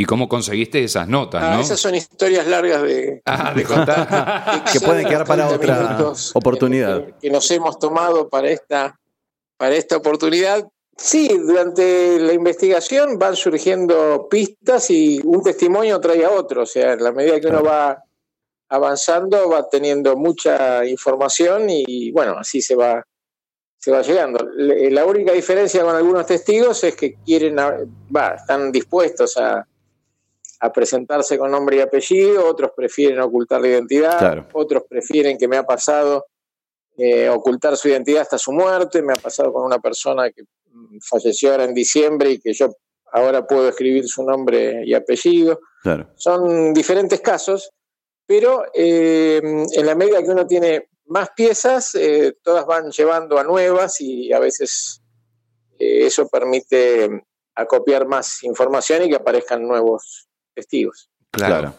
[0.01, 1.61] ¿Y cómo conseguiste esas notas, Ah, no?
[1.61, 4.63] esas son historias largas de, Ah, de contar.
[4.73, 7.05] Que pueden quedar para 30 otra oportunidad.
[7.05, 8.97] Que, que nos hemos tomado para esta,
[9.57, 10.69] para esta oportunidad.
[10.97, 16.63] Sí, durante la investigación van surgiendo pistas y un testimonio trae a otro.
[16.63, 18.01] O sea, en la medida que uno va
[18.69, 23.03] avanzando, va teniendo mucha información y bueno, así se va,
[23.79, 24.45] se va llegando.
[24.57, 27.57] Le- La única diferencia con algunos testigos es que quieren,
[28.15, 29.67] va, están dispuestos a,
[30.61, 34.49] a presentarse con nombre y apellido, otros prefieren ocultar la identidad, Claro.
[34.53, 36.27] otros prefieren que me ha pasado
[36.97, 40.99] eh, ocultar su identidad hasta su muerte, me ha pasado con una persona que mm,
[41.09, 42.71] falleció ahora en diciembre y que yo
[43.13, 45.61] ahora puedo escribir su nombre y apellido.
[45.83, 46.09] Claro.
[46.17, 47.71] Son diferentes casos,
[48.27, 53.45] pero eh, en la medida que uno tiene más piezas, eh, todas van llevando a
[53.45, 55.01] nuevas y a veces
[55.79, 57.09] eso permite
[57.55, 60.28] acopiar más información y que aparezcan nuevos
[60.59, 61.09] testigos.
[61.31, 61.73] Claro.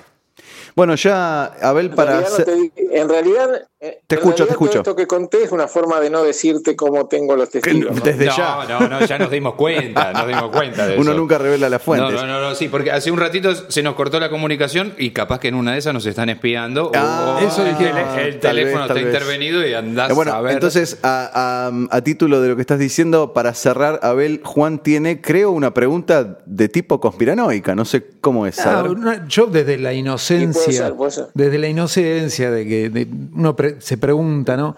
[0.75, 4.43] Bueno, ya, Abel, En para realidad, no hacer- te en realidad, eh, Te escucho, te
[4.43, 4.77] todo escucho.
[4.79, 7.95] esto que conté es una forma de no decirte cómo tengo los testigos.
[7.95, 8.01] ¿no?
[8.03, 8.65] desde no, ya.
[8.67, 11.19] no, no, ya nos dimos cuenta, nos dimos cuenta de Uno eso.
[11.19, 12.13] nunca revela las No, fuentes.
[12.21, 15.39] no, no, no, sí, porque hace un ratito se nos cortó la comunicación y capaz
[15.39, 18.79] que en una de esas nos están espiando Ah, o eso el, tele- el teléfono
[18.79, 19.05] vez, está vez.
[19.05, 20.53] intervenido y andás Eh, bueno, a ver.
[20.53, 25.21] entonces, a, a- a título de lo que estás diciendo, para cerrar, Abel, Juan tiene,
[25.21, 27.75] creo, una pregunta de tipo conspiranoica.
[27.75, 28.59] No sé cómo es.
[28.59, 28.83] Ah,
[29.27, 31.25] yo desde la Sí, inocencia, puede ser, puede ser.
[31.33, 34.75] desde la inocencia de que de- uno pre- se pregunta, ¿no?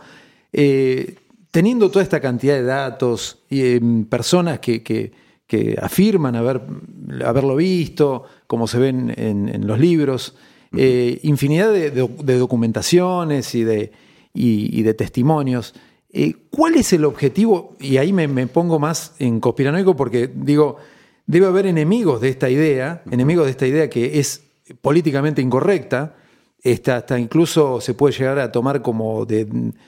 [0.54, 1.15] Eh,
[1.51, 5.12] teniendo toda esta cantidad de datos y eh, personas que, que-
[5.47, 6.62] que afirman haber,
[7.25, 10.34] haberlo visto, como se ven en, en los libros,
[10.77, 13.91] eh, infinidad de, de- de documentaciones y de,
[14.34, 15.73] y- y de testimonios.
[16.13, 17.75] eh, ¿Cuál es el objetivo?
[17.82, 20.77] Y ahí me, me pongo más en conspiranoico porque digo,
[21.25, 24.43] debe haber enemigos de esta idea, enemigos de esta idea que es
[24.82, 26.15] políticamente incorrecta,
[26.63, 29.47] esta, hasta incluso se puede llegar a tomar como de,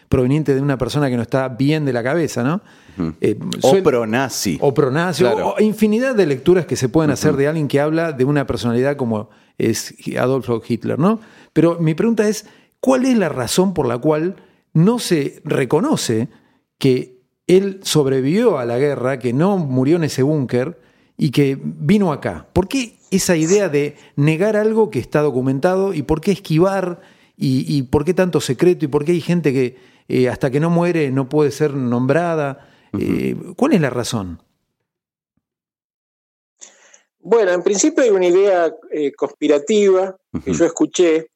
[0.09, 2.61] proveniente de una persona que no está bien de la cabeza, ¿no?
[3.21, 4.57] Eh, O pronazi.
[4.61, 5.55] o pronazi, Claro.
[5.57, 8.95] o infinidad de lecturas que se pueden hacer de alguien que habla de una personalidad
[8.97, 11.19] como es Adolfo Hitler, ¿no?
[11.53, 12.45] Pero mi pregunta es,
[12.79, 14.35] ¿cuál es la razón por la cual
[14.73, 16.29] no se reconoce
[16.79, 20.79] que él sobrevivió a la guerra, que no murió en ese búnker
[21.17, 22.47] y que vino acá?
[22.53, 27.01] ¿Por qué esa idea de negar algo que está documentado y por qué esquivar
[27.37, 30.59] y, y por qué tanto secreto y por qué hay gente que eh, hasta que
[30.59, 32.69] no muere no puede ser nombrada?
[32.99, 34.41] Eh, ¿Cuál es la razón?
[37.19, 41.27] Bueno, en principio hay una idea eh, conspirativa que yo escuché,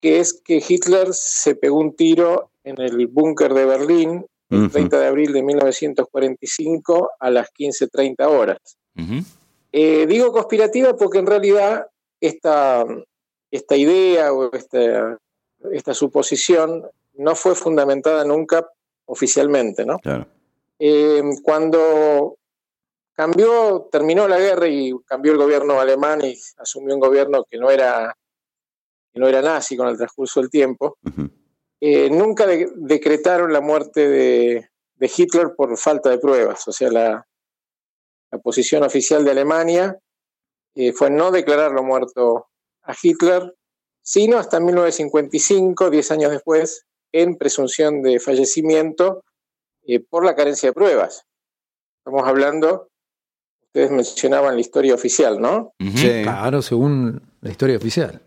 [0.00, 4.70] que es que Hitler se pegó un tiro en el búnker de Berlín el Ujú.
[4.70, 8.58] 30 de abril de 1945 a las 15.30 horas.
[8.98, 9.22] Ujú.
[9.72, 11.86] Eh, digo conspirativa porque en realidad
[12.20, 12.84] esta,
[13.50, 15.18] esta idea o esta,
[15.72, 18.66] esta suposición no fue fundamentada nunca
[19.06, 19.98] oficialmente, ¿no?
[19.98, 20.26] Claro.
[20.78, 22.36] Eh, cuando
[23.14, 27.70] cambió, terminó la guerra y cambió el gobierno alemán y asumió un gobierno que no
[27.70, 28.16] era,
[29.12, 31.28] que no era nazi con el transcurso del tiempo, Ujú.
[31.80, 36.68] eh, nunca de- decretaron la muerte de, de Hitler por falta de pruebas.
[36.68, 37.26] O sea, la,
[38.30, 39.98] la posición oficial de Alemania
[40.74, 42.48] eh, fue no declararlo muerto
[42.82, 43.54] a Hitler,
[44.02, 49.24] sino hasta 1955, 10 años después, en presunción de fallecimiento
[49.86, 51.24] eh, por la carencia de pruebas.
[51.98, 52.88] Estamos hablando,
[53.62, 55.72] ustedes mencionaban la historia oficial, ¿no?
[55.78, 56.22] Sí.
[56.22, 58.22] Claro, según la historia oficial.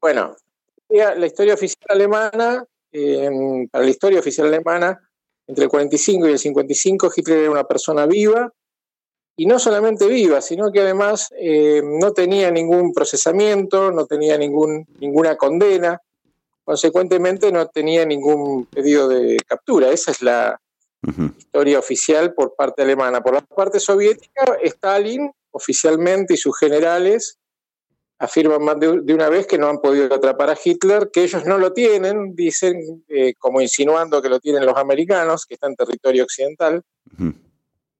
[0.00, 0.36] Bueno,
[0.88, 3.30] la historia oficial alemana, eh,
[3.70, 5.00] para la historia oficial alemana,
[5.46, 8.52] entre el 45 y el 55 Hitler era una persona viva,
[9.36, 14.86] y no solamente viva, sino que además eh, no tenía ningún procesamiento, no tenía ningún,
[15.00, 16.00] ninguna condena,
[16.64, 19.90] consecuentemente no tenía ningún pedido de captura.
[19.90, 20.60] Esa es la
[21.06, 21.32] Ujú.
[21.36, 23.22] historia oficial por parte alemana.
[23.22, 27.38] Por la parte soviética, Stalin oficialmente y sus generales
[28.18, 31.58] afirman más de, una vez que no han podido atrapar a Hitler, que ellos no
[31.58, 36.22] lo tienen, dicen, eh, como insinuando que lo tienen los americanos, que está en territorio
[36.22, 36.82] occidental.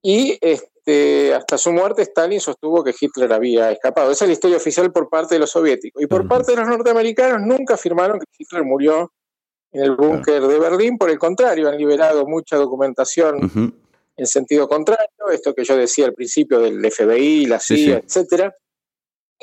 [0.04, 4.10] Y este, hasta su muerte, Stalin sostuvo que Hitler había escapado.
[4.10, 6.02] Esa es la historia oficial por parte de los soviéticos.
[6.02, 9.12] Y por parte de los norteamericanos nunca afirmaron que Hitler murió
[9.72, 10.98] en el búnker de Berlín.
[10.98, 13.74] Por el contrario, han liberado mucha documentación
[14.16, 18.54] en sentido contrario, esto que yo decía al principio del FBI, la CIA, etcétera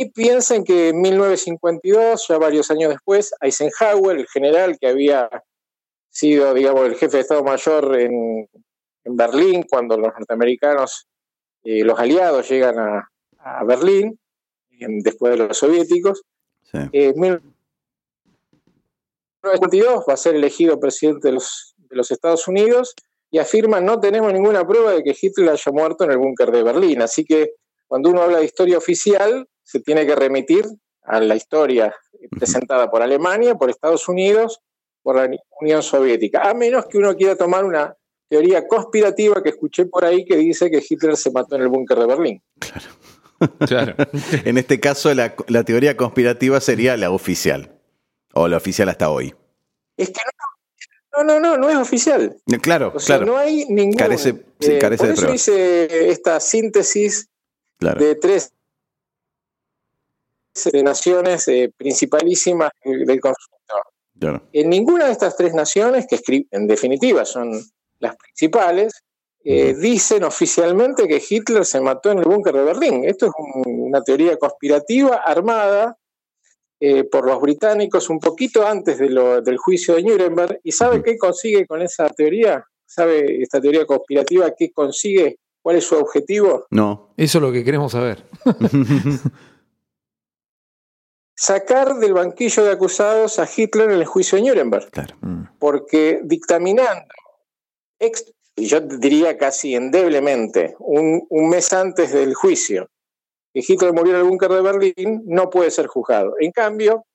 [0.01, 5.29] y piensen que en 1952, ya varios años después, Eisenhower, el general que había
[6.09, 8.49] sido, digamos, el jefe de Estado Mayor en,
[9.03, 11.09] Berlín cuando los norteamericanos,
[11.63, 13.07] eh, los aliados llegan a,
[13.65, 14.19] Berlín,
[14.69, 16.21] después de los soviéticos,
[16.73, 22.93] en 1952 va a ser elegido presidente de los, de los Estados Unidos
[23.31, 26.61] y afirma no tenemos ninguna prueba de que Hitler haya muerto en el búnker de
[26.61, 27.01] Berlín.
[27.01, 27.55] Así que
[27.87, 30.65] cuando uno habla de historia oficial, se tiene que remitir
[31.03, 31.95] a la historia
[32.29, 34.59] presentada por Alemania, por Estados Unidos,
[35.01, 37.95] por la Unión Soviética, a menos que uno quiera tomar una
[38.31, 41.99] teoría conspirativa que escuché por ahí que dice que Hitler se mató en el búnker
[41.99, 42.41] de Berlín.
[43.67, 43.93] Claro.
[44.45, 47.77] en este caso, la, teoría conspirativa sería la oficial,
[48.33, 49.35] o la oficial hasta hoy.
[49.97, 50.21] Es que
[51.11, 52.37] no, no, no, no, es oficial.
[52.61, 53.25] Claro, claro.
[53.25, 53.97] No hay ningún.
[53.97, 57.27] Carece, sí, carece por eso hice esta síntesis
[57.81, 58.53] de tres
[60.71, 64.45] de naciones eh, principalísimas del conflicto.
[64.53, 67.61] En ninguna de estas tres naciones, que en definitiva son
[68.01, 69.03] las principales,
[69.43, 73.05] eh, dicen oficialmente que Hitler se mató en el búnker de Berlín.
[73.05, 73.31] Esto es
[73.65, 75.97] una teoría conspirativa armada
[76.79, 80.59] eh, por los británicos un poquito antes del juicio de Nuremberg.
[80.63, 82.63] ¿Y sabe qué consigue con esa teoría?
[82.85, 85.37] ¿Sabe esta teoría conspirativa qué consigue?
[85.61, 86.65] ¿Cuál es su objetivo?
[86.69, 87.13] No.
[87.17, 88.23] Eso es lo que queremos saber.
[91.35, 94.91] sacar del banquillo de acusados a Hitler en el juicio de Nuremberg.
[94.91, 95.15] Claro.
[95.21, 95.43] Mm.
[95.57, 97.05] Porque dictaminando,
[98.55, 102.89] yo diría casi endeblemente, un, mes antes del juicio,
[103.53, 106.35] que Hitler murió en el búnker de Berlín, no puede ser juzgado.
[106.39, 107.05] En cambio,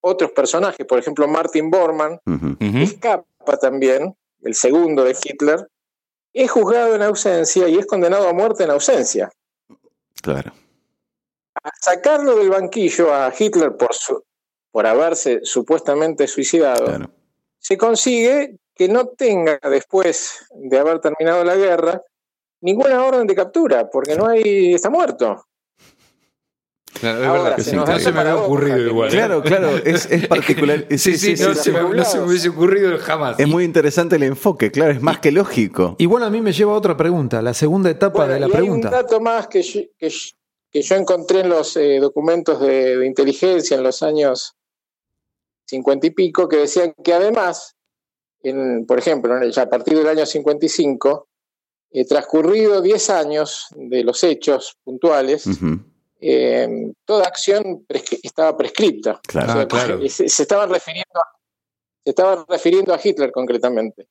[0.00, 2.20] otros personajes, por ejemplo, Martin Bormann,
[2.60, 5.68] escapa también, el segundo de Hitler,
[6.32, 9.30] es juzgado en ausencia y es condenado a muerte en ausencia.
[10.22, 10.52] Claro
[11.80, 13.90] sacarlo del banquillo a Hitler por,
[14.70, 17.10] por haberse supuestamente suicidado,
[17.58, 22.00] se consigue que no tenga después de haber terminado la guerra
[22.60, 25.44] ninguna orden de captura, porque no hay, está muerto.
[27.00, 27.58] Claro, es verdad.
[27.58, 29.08] Se no se me había ocurrido igual.
[29.08, 29.12] ¿eh?
[29.12, 30.86] Claro, claro, es, particular.
[30.90, 33.38] sí, sí, no, se me, hubiese ocurrido jamás.
[33.38, 35.96] Es muy interesante el enfoque, claro, es más que lógico.
[35.98, 38.88] Y bueno, a mí me lleva a otra pregunta, la segunda etapa de la pregunta.
[38.88, 39.62] Hay un dato más que,
[39.98, 40.10] que,
[40.70, 44.54] que yo encontré en los eh, documentos de, inteligencia en los años
[45.66, 47.76] cincuenta y pico, que decían que además,
[48.42, 51.28] en, por ejemplo, ya a partir del año 55,
[51.90, 55.46] eh, transcurrido 10 años de los hechos puntuales,
[56.20, 57.86] eh, toda acción
[58.22, 59.20] estaba prescripta.
[59.26, 60.00] Claro, claro.
[60.08, 61.20] Se, estaban refiriendo
[62.04, 64.08] se estaban refiriendo a Hitler concretamente.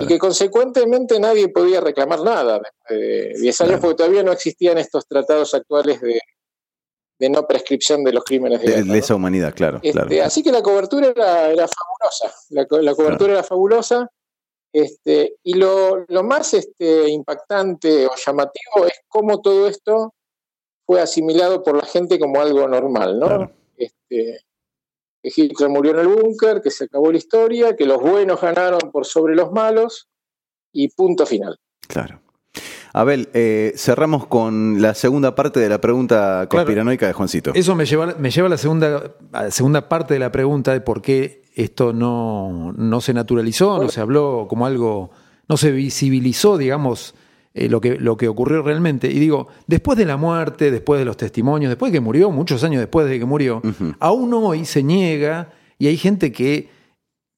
[0.00, 5.06] Y que consecuentemente nadie podía reclamar nada de 10 años porque todavía no existían estos
[5.06, 6.18] tratados actuales de,
[7.18, 11.08] no prescripción de los crímenes de, de esa humanidad, claro, este, Así que la cobertura
[11.08, 14.10] era, fabulosa, la, cobertura era fabulosa.
[14.72, 20.12] Este, y lo, más este, impactante o llamativo es cómo todo esto
[20.84, 23.50] fue asimilado por la gente como algo normal, ¿no?
[23.76, 24.40] Este,
[25.22, 28.92] que Hitler murió en el búnker, que se acabó la historia, que los buenos ganaron
[28.92, 30.08] por sobre los malos
[30.72, 31.58] y punto final.
[31.88, 32.20] Claro.
[32.96, 37.52] Abel, eh, cerramos con la segunda parte de la pregunta conspiranoica de Juancito.
[37.54, 40.80] Eso me lleva, me lleva a, la segunda, la segunda parte de la pregunta de
[40.80, 45.10] por qué esto no, no se naturalizó, no se habló como algo,
[45.46, 47.14] no se visibilizó, digamos,
[47.52, 49.10] eh, lo, que, lo que ocurrió realmente.
[49.10, 52.64] Y digo, después de la muerte, después de los testimonios, después de que murió, muchos
[52.64, 53.60] años después de que murió,
[54.00, 56.70] aún hoy se niega y hay gente que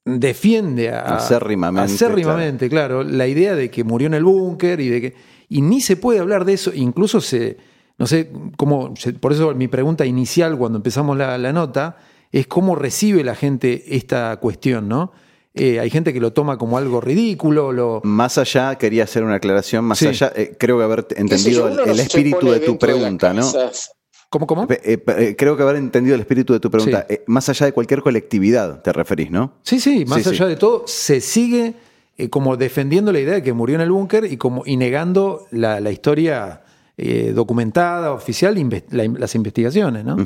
[0.04, 3.02] defiende a, acérrimamente, claro.
[3.02, 6.18] la idea de que murió en el búnker y de que y ni se puede
[6.18, 7.56] hablar de eso, incluso se
[7.98, 11.96] no sé cómo por eso mi pregunta inicial cuando empezamos la, la nota
[12.30, 15.12] es cómo recibe la gente esta cuestión, ¿no?
[15.54, 17.72] Eh, hay gente que lo toma como algo ridículo.
[17.72, 18.00] Lo...
[18.04, 22.50] Más allá, quería hacer una aclaración, más allá, eh, creo que haber entendido el, espíritu
[22.50, 23.50] de tu pregunta, ¿no?
[24.30, 24.66] ¿Cómo, cómo?
[24.68, 27.06] Eh, creo que haber entendido el espíritu de tu pregunta.
[27.26, 29.54] más allá de cualquier colectividad, te referís, ¿no?
[29.62, 31.74] Sí, sí, más allá de todo, se sigue
[32.28, 35.80] como defendiendo la idea de que murió en el búnker y, como, y negando la,
[35.92, 36.62] historia
[36.96, 40.16] eh, documentada, oficial, inve- la- las investigaciones, ¿no?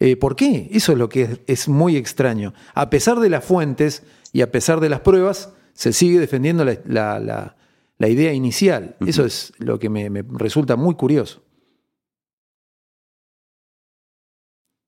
[0.00, 0.68] Eh, ¿Por qué?
[0.72, 2.54] Eso es lo que es, es muy extraño.
[2.74, 6.78] A pesar de las fuentes y a pesar de las pruebas, se sigue defendiendo la,
[6.86, 7.56] la- la-
[7.98, 8.96] la idea inicial.
[9.06, 11.42] Eso es lo que me, me resulta muy curioso.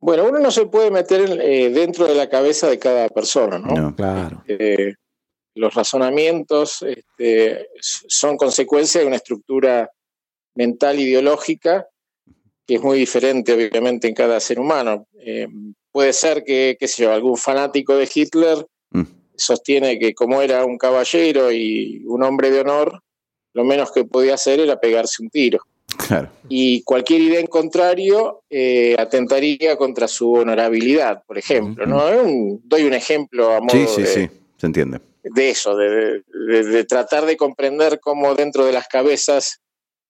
[0.01, 3.74] Bueno, uno no se puede meter eh, dentro de la cabeza de cada persona, ¿no?
[3.74, 3.96] No.
[3.96, 4.42] Claro.
[4.46, 4.94] Eh,
[5.59, 9.90] los razonamientos este, son consecuencia de una estructura
[10.54, 11.86] mental ideológica
[12.66, 15.06] que es muy diferente, obviamente, en cada ser humano.
[15.20, 15.48] Eh,
[15.90, 19.02] puede ser que, qué sé yo, algún fanático de Hitler Mm.
[19.36, 23.02] sostiene que como era un caballero y un hombre de honor,
[23.54, 25.61] lo menos que podía hacer era pegarse un tiro.
[26.06, 26.30] Claro.
[26.48, 31.84] Y cualquier idea en contrario eh, atentaría contra su honorabilidad, por ejemplo.
[31.86, 32.06] ¿no?
[32.22, 34.28] Un- doy un ejemplo a modo Sí, sí, de, sí.
[34.56, 35.00] Se entiende.
[35.34, 39.60] De eso, de, de- de tratar de comprender cómo dentro de las cabezas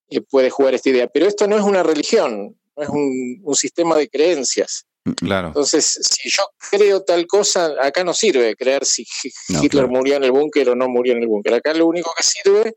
[0.09, 1.07] eh, puede jugar esta idea.
[1.07, 4.85] Pero esto no es una religión, no es un, un sistema de creencias.
[5.15, 5.47] Claro.
[5.47, 9.05] Entonces, si yo creo tal cosa, acá no sirve creer si
[9.49, 9.87] No, Hitler claro.
[9.89, 11.53] murió en el búnker o no murió en el búnker.
[11.53, 12.75] Acá lo único que sirve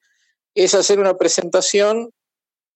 [0.55, 2.11] es hacer una presentación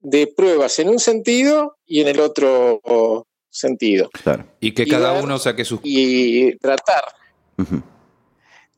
[0.00, 4.10] de pruebas en un sentido y en el otro sentido.
[4.10, 4.44] Claro.
[4.60, 5.80] Y que y cada ver- uno saque sus...
[5.82, 7.04] Y tratar.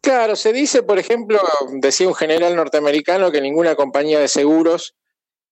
[0.00, 1.40] Claro, se dice, por ejemplo,
[1.72, 4.94] decía un general norteamericano que ninguna compañía de seguros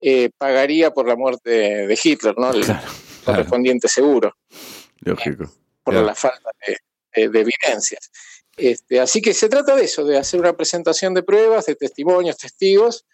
[0.01, 1.51] eh, pagaría por la muerte
[1.87, 2.51] de Hitler, ¿no?
[2.53, 2.87] El Claro.
[3.25, 4.37] correspondiente seguro.
[5.01, 5.45] Lógico.
[5.83, 6.07] por Claro.
[6.07, 6.77] la falta de,
[7.23, 8.11] de- de evidencias.
[8.57, 12.37] Este, así que se trata de eso, de hacer una presentación de pruebas, de testimonios,
[12.39, 13.05] testigos,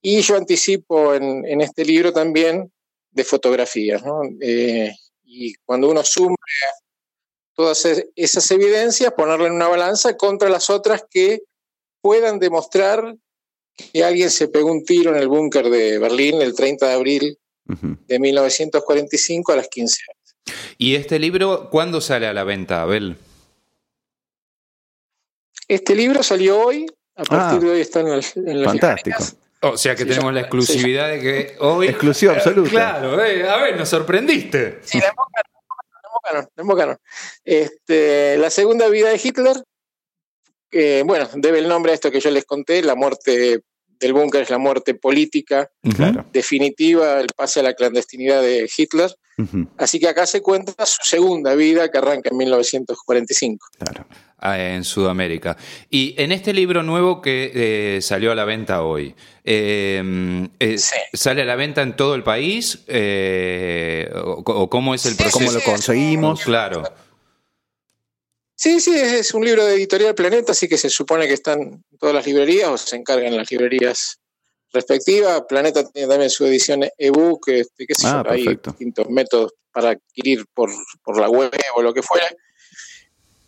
[0.00, 2.72] y yo anticipo en, en este libro también
[3.10, 4.02] de fotografías.
[4.04, 4.20] ¿no?
[4.40, 4.92] Eh,
[5.24, 6.36] y cuando uno sume
[7.54, 11.42] todas es- esas evidencias, ponerla en una balanza contra las otras que
[12.00, 13.14] puedan demostrar
[13.92, 17.38] que alguien se pegó un tiro en el búnker de Berlín el 30 de abril
[17.68, 17.96] Ujú.
[18.06, 20.36] de 1945 a las 15 horas.
[20.78, 23.16] ¿Y este libro cuándo sale a la venta, Abel?
[25.68, 26.86] Este libro salió hoy,
[27.16, 27.64] a partir Ah.
[27.64, 29.18] de hoy está en las, en las Fantástico.
[29.18, 29.36] librerías.
[29.64, 31.86] O sea que Sí, tenemos ya- la exclusividad de que hoy...
[31.86, 32.68] Exclusiva absoluta.
[32.70, 34.80] Claro, eh, a ver, nos sorprendiste.
[34.82, 35.14] Sí, la
[36.32, 36.96] la embocaron.
[37.44, 39.56] Este, la segunda vida de Hitler,
[40.70, 43.60] eh, bueno, debe el nombre a esto que yo les conté, la muerte
[43.98, 46.24] del búnker es la muerte política Claro.
[46.32, 49.14] definitiva, el pase a la clandestinidad de Hitler.
[49.78, 53.66] Así que acá se cuenta su segunda vida que arranca en 1945.
[53.78, 54.06] Claro.
[54.38, 55.56] Ah, en Sudamérica.
[55.88, 57.52] Y en este libro nuevo que
[57.96, 59.14] eh, salió a la venta hoy,
[59.44, 60.96] eh, eh, Sí.
[61.12, 62.80] ¿sale a la venta en todo el país?
[62.88, 65.38] Eh, o, o cómo es el Sí, proceso?
[65.38, 66.42] ¿Cómo lo sí, conseguimos?
[66.42, 66.82] Claro.
[68.56, 71.84] Sí, sí, es un libro de Editorial Planeta, así que se supone que están en
[71.98, 74.18] todas las librerías o se encargan en las librerías
[74.72, 75.42] respectivas.
[75.48, 79.90] Planeta tiene también su edición ebook, este, qué sé Ah, yo, hay distintos métodos para
[79.90, 80.70] adquirir por,
[81.02, 82.26] por la web o lo que fuera.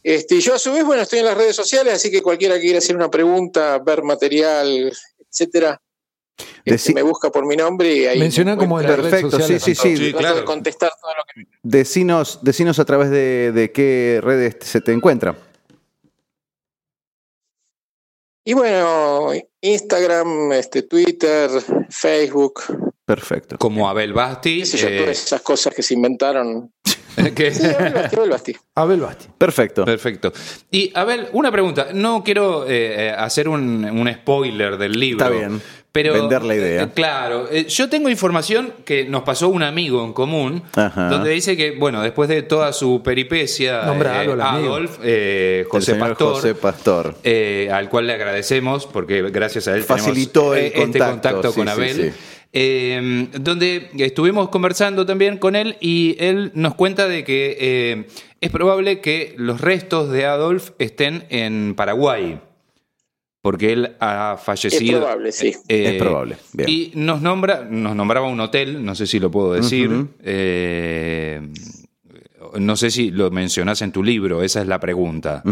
[0.02, 2.60] Este, yo a su vez, bueno, estoy en las redes sociales, así que cualquiera que
[2.62, 4.92] quiera hacer una pregunta, ver material,
[5.30, 5.80] etcétera,
[6.64, 9.36] este, me busca por mi nombre y ahí Menciona me como en las redes Perfecto,
[9.36, 9.62] sí, sociales.
[9.62, 9.96] sí, sí.
[9.96, 10.36] Sí, Trato claro.
[10.40, 14.92] de contestar todo lo que Decinos, decinos a través de, de qué redes se te
[14.92, 15.36] encuentra.
[18.44, 19.32] Y bueno,
[19.64, 21.50] Instagram, este, Twitter,
[21.90, 22.62] Facebook,
[23.04, 23.58] Perfecto.
[23.58, 24.60] Como Abel Basti.
[24.60, 26.72] qué sé yo, eh, todas esas cosas que se inventaron.
[27.34, 28.56] que- Sí, Abel Basti, Abel Basti.
[28.74, 29.26] Abel Basti.
[29.36, 29.84] Perfecto.
[29.84, 30.32] Perfecto.
[30.70, 31.88] Y Abel, una pregunta.
[31.92, 35.24] No quiero eh, eh, hacer un, un spoiler del libro.
[35.26, 35.60] Está bien.
[35.94, 36.82] Pero, Vender la idea.
[36.82, 37.46] eh, claro.
[37.52, 41.08] eh, yo tengo información que nos pasó un amigo en común, Ajá.
[41.08, 44.42] donde dice que, bueno, después de toda su peripecia, al amigo.
[44.42, 47.14] Adolf, eh, El José señor Pastor, José Pastor.
[47.22, 51.50] eh, al cual le agradecemos porque gracias a él Facilitó el eh, este contacto, contacto
[51.52, 51.96] sí, con sí, Abel.
[52.12, 52.18] sí.
[52.52, 58.06] eh, donde estuvimos conversando también con él y él nos cuenta de que eh,
[58.40, 62.40] es probable que los restos de Adolf estén en Paraguay,
[63.44, 65.00] porque él ha Es fallecido.
[65.00, 65.48] probable, sí.
[65.68, 66.66] Eh, Es probable, bien.
[66.70, 69.90] Y nos nombra, nos nombraba un hotel, no sé si lo puedo decir.
[70.22, 71.42] Eh,
[72.58, 75.42] no sé si lo mencionás en tu libro, esa es la pregunta.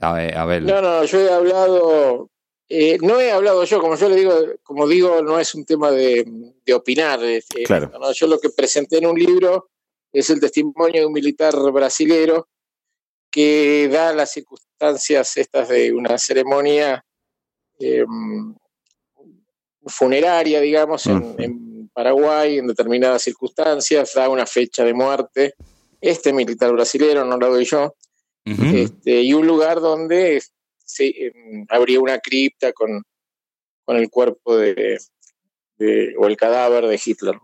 [0.00, 0.10] A,
[0.42, 0.66] Abel.
[0.66, 2.30] No, no, yo he hablado,
[2.68, 4.34] eh, no he hablado yo, como yo le digo,
[4.64, 6.26] como digo, no es un tema de,
[6.66, 7.22] de opinar.
[7.22, 7.92] eh, eh, Claro.
[8.00, 8.12] ¿no?
[8.12, 9.68] Yo lo que presenté en un libro
[10.12, 12.48] es el testimonio de un militar brasilero
[13.34, 17.04] que da las circunstancias estas de una ceremonia
[17.80, 18.04] eh,
[19.86, 21.04] funeraria, digamos,
[21.40, 25.54] en, Paraguay, en determinadas circunstancias, da una fecha de muerte.
[26.00, 27.94] Este militar brasilero, no lo doy yo,
[28.74, 30.40] este, y un lugar donde
[30.84, 33.02] se, em, habría una cripta con,
[33.84, 34.98] con el cuerpo de,
[35.78, 37.34] de- o el cadáver de Hitler.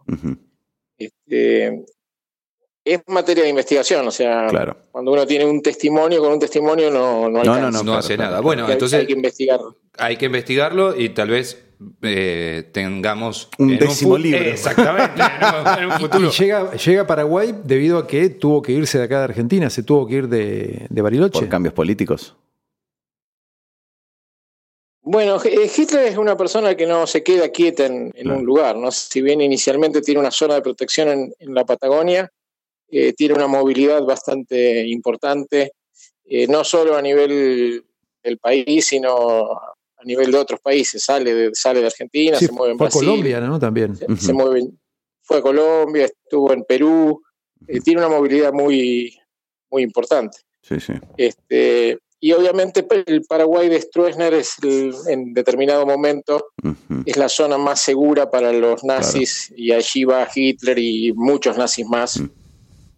[0.99, 1.84] Este,
[2.85, 4.76] es materia de investigación, o sea, Claro.
[4.91, 8.16] cuando uno tiene un testimonio, con un testimonio no, no, No, no, No, claro, hace
[8.16, 8.41] claro, nada.
[8.43, 9.76] Bueno, Hay entonces hay que investigarlo.
[9.99, 11.62] hay que investigarlo y tal vez
[12.03, 14.41] eh, tengamos Un décimo libro.
[14.41, 16.28] Exactamente, en un, en un futuro.
[16.28, 19.68] Y llega, llega a Paraguay debido a que tuvo que irse de acá de Argentina,
[19.70, 21.39] se tuvo que ir de, de Bariloche.
[21.41, 22.35] Por cambios políticos.
[25.03, 28.39] Bueno, eh, Hitler es una persona que no se queda quieta en, en Claro.
[28.39, 28.91] un lugar, ¿no?
[28.93, 32.31] Si bien inicialmente tiene una zona de protección en, en la Patagonia,
[32.91, 35.72] eh, tiene una movilidad bastante importante,
[36.24, 37.84] eh, no solo a nivel
[38.22, 41.03] del país, sino a nivel de otros países.
[41.03, 43.59] Sale de, sale de Argentina, Sí, se mueve en fue Brasil, Colombia, ¿no?
[43.59, 43.97] También.
[43.97, 44.68] se, se mueve,
[45.22, 47.22] fue a Colombia, estuvo en Perú,
[47.66, 49.16] eh, tiene una movilidad muy,
[49.70, 50.38] muy importante.
[50.62, 50.93] Sí, sí.
[51.16, 56.49] Este, y obviamente el Paraguay de Stroessner es el- en determinado momento
[57.07, 61.86] es la zona más segura para los nazis y allí va Hitler y muchos nazis
[61.86, 62.20] más.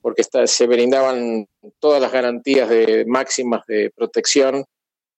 [0.02, 1.46] Porque está- se brindaban
[1.78, 4.64] todas las garantías de máximas de protección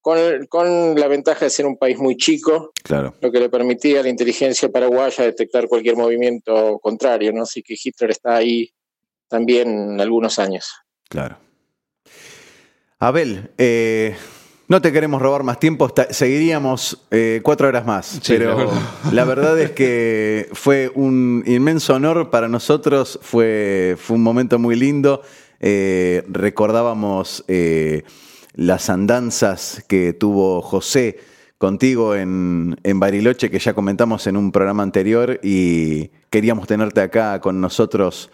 [0.01, 0.19] con,
[0.49, 3.15] con la ventaja de ser un país muy chico, Claro.
[3.23, 7.43] lo que le permitía a la inteligencia paraguaya detectar cualquier movimiento contrario, ¿no?
[7.45, 8.71] Así que Hitler está ahí
[9.29, 10.71] también algunos años.
[11.09, 11.39] Claro.
[12.99, 14.15] Abel, eh,
[14.69, 18.55] no te queremos robar más tiempo, está- seguiríamos eh, cuatro horas más, Sí, pero la
[18.57, 18.73] verdad.
[19.13, 24.77] la verdad es que fue un inmenso honor para nosotros, fue, fue un momento muy
[24.77, 25.23] lindo.
[25.61, 28.03] Eh, recordábamos eh,
[28.55, 31.19] las andanzas que tuvo José
[31.59, 37.41] contigo en, en Bariloche, que ya comentamos en un programa anterior, y queríamos tenerte acá
[37.41, 38.31] con nosotros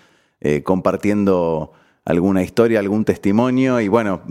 [0.64, 1.72] compartiendo
[2.04, 4.22] alguna historia, algún testimonio y bueno,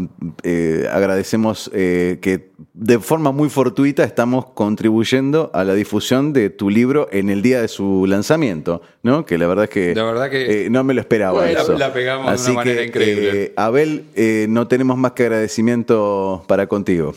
[0.43, 6.69] eh, agradecemos eh, que de forma muy fortuita estamos contribuyendo a la difusión de tu
[6.69, 9.25] libro en el día de su lanzamiento, ¿no?
[9.25, 11.73] Que la verdad es que, La verdad que- eh, no me lo esperaba Bueno, eso.
[11.73, 13.43] la- la pegamos de una Así manera que, increíble.
[13.43, 17.13] eh, Abel, eh, no tenemos más que agradecimiento para contigo.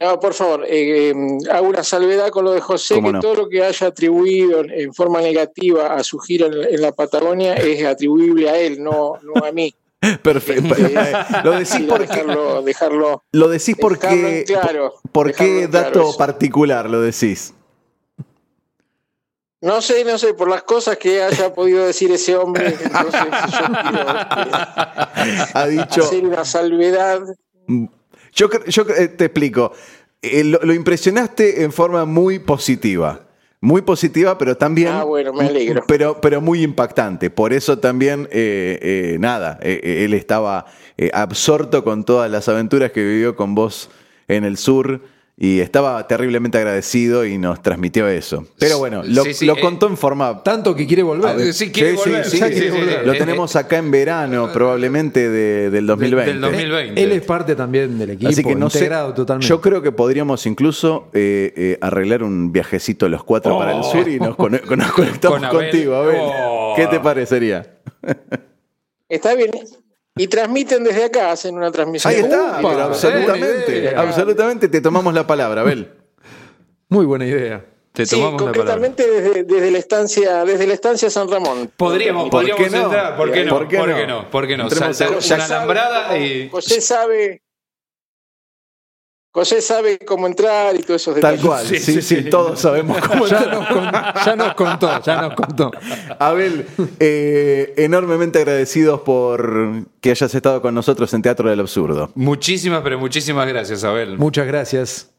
[0.00, 1.14] No, por favor, eh, eh,
[1.50, 3.20] hago una salvedad con lo de José, ¿Cómo que no?
[3.20, 7.54] todo lo que haya atribuido en forma negativa a su gira en, en la Patagonia
[7.54, 9.74] es atribuible a él, no, no a mí.
[10.22, 10.74] Perfecto.
[10.76, 11.12] Eh,
[11.44, 14.94] lo decís porque dejarlo, dejarlo, lo decís porque claro.
[15.12, 17.54] ¿Por qué claro dato particular lo decís?
[19.62, 23.66] No sé, no sé, por las cosas que haya podido decir ese hombre, entonces yo
[23.66, 24.10] quiero
[25.16, 26.02] eh, Ha dicho.
[26.02, 27.20] hacer una salvedad.
[28.34, 29.72] Yo, yo eh, te explico.
[30.22, 33.26] Eh, lo, lo impresionaste en forma muy positiva.
[33.62, 34.88] Muy positiva, pero también.
[34.88, 35.84] Ah, bueno, me alegro.
[35.86, 37.28] Pero, pero muy impactante.
[37.28, 40.64] Por eso también, eh, eh, nada, él estaba
[41.12, 43.90] absorto con todas las aventuras que vivió con vos
[44.28, 45.02] en el sur.
[45.42, 48.44] Y estaba terriblemente agradecido y nos transmitió eso.
[48.58, 51.48] Pero bueno, lo, Sí, sí, lo eh, contó en forma Tanto que quiere volver.
[51.48, 52.24] Ah, sí, quiere Sí, sí, volver.
[52.26, 53.06] sí, ya sí, quiere sí, volver.
[53.06, 56.32] Lo tenemos acá en verano, probablemente de- del 2020.
[56.32, 57.02] del 2020.
[57.02, 58.80] Él es parte también del equipo, Así que no sé.
[58.80, 59.48] integrado totalmente.
[59.48, 64.06] Yo creo que podríamos incluso eh, eh, arreglar un viajecito los cuatro para el sur
[64.08, 65.70] y nos, cone- nos conectamos Con Abel.
[65.70, 66.16] contigo, Abel.
[66.20, 66.74] Oh.
[66.76, 67.78] ¿Qué te parecería?
[69.08, 69.50] Está bien.
[70.20, 72.12] Y transmiten desde acá, hacen una transmisión.
[72.12, 75.88] Ahí está, Upa, pero absolutamente, absolutamente te tomamos la palabra, Abel.
[76.90, 77.64] Muy buena idea.
[77.92, 78.74] Te Sí, tomamos la palabra.
[78.74, 81.70] concretamente desde, desde la estancia, desde la estancia San Ramón.
[81.76, 82.84] Podríamos, ¿Por podríamos qué no?
[82.84, 83.50] entrar, ¿por qué no?
[83.50, 83.96] ¿Por qué ¿Por no?
[83.96, 84.30] qué no?
[84.30, 84.70] ¿Por qué no?
[84.70, 86.50] Saltar una alambrada y.
[86.50, 87.42] José sabe.
[89.32, 91.46] José sabe cómo entrar y todos esos Tal detalles.
[91.46, 92.30] cual, sí, Sí, sí, sí, sí.
[92.30, 93.90] todos sabemos cómo Ya nos, con-
[94.24, 95.70] ya nos contó, ya nos contó.
[96.18, 96.66] Abel,
[96.98, 102.10] eh, enormemente agradecidos por que hayas estado con nosotros en Teatro del Absurdo.
[102.16, 104.18] Muchísimas, pero muchísimas gracias, Abel.
[104.18, 105.10] Muchas gracias.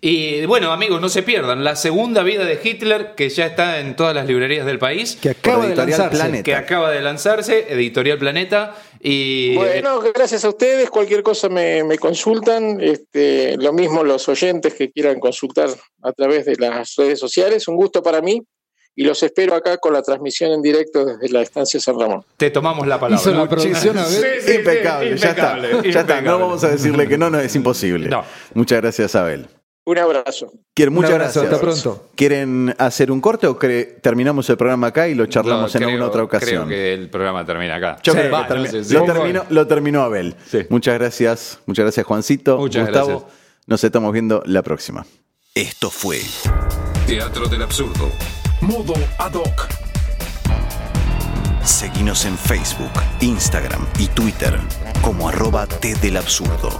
[0.00, 3.94] Y bueno, amigos, no se pierdan la segunda vida de Hitler, que ya está en
[3.94, 6.16] todas las librerías del país, Que acaba de lanzarse.
[6.18, 6.42] Planeta.
[6.42, 8.74] que acaba de lanzarse, Editorial Planeta.
[9.02, 10.90] Y Bueno, gracias a ustedes.
[10.90, 12.80] Cualquier cosa me, me consultan.
[12.80, 15.70] Este, lo mismo los oyentes que quieran consultar
[16.02, 17.66] a través de las redes sociales.
[17.68, 18.42] Un gusto para mí.
[18.94, 22.24] Y los espero acá con la transmisión en directo desde la estancia San Ramón.
[22.36, 23.22] te tomamos la palabra.
[23.22, 24.10] Hizo la producción a ver.
[24.42, 25.56] Sí, sí, impecable, sí, ya está.
[25.56, 26.00] impecable, Ya está.
[26.00, 26.28] impecable.
[26.28, 28.08] No vamos a decirle que no, no es imposible.
[28.08, 28.24] No.
[28.52, 29.46] Muchas gracias, Abel.
[29.84, 30.52] Un abrazo.
[30.74, 31.62] Quieren, muchas abrazo, gracias.
[31.62, 32.10] hasta pronto.
[32.14, 35.88] ¿Quieren hacer un corte o terminamos el programa acá y lo charlamos No, en creo-
[35.88, 36.66] alguna otra ocasión?
[36.66, 37.96] Creo que el programa termina acá.
[38.02, 38.94] Yo Sí, creo que va, termi- no sé, sí.
[38.94, 40.36] lo, terminó, lo terminó Abel.
[40.48, 40.66] Sí.
[40.68, 41.58] Muchas gracias.
[41.66, 42.58] Muchas gracias, Juancito.
[42.58, 43.08] Muchas Gustavo.
[43.08, 43.32] gracias.
[43.66, 45.06] Nos estamos viendo la próxima.
[45.54, 46.20] Esto fue
[47.06, 48.10] Teatro del Absurdo.
[48.60, 49.66] Modo Ad hoc.
[51.64, 54.58] Seguinos en Facebook, Instagram y Twitter
[55.02, 56.70] como arroba T del Absurdo.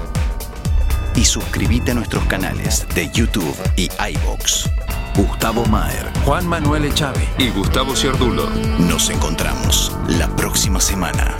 [1.14, 4.70] Y suscríbete a nuestros canales de YouTube y iBox.
[5.16, 6.10] Gustavo Maher.
[6.24, 8.48] Juan Manuel Echave y Gustavo Ciardulo.
[8.78, 11.36] Nos encontramos la próxima semana.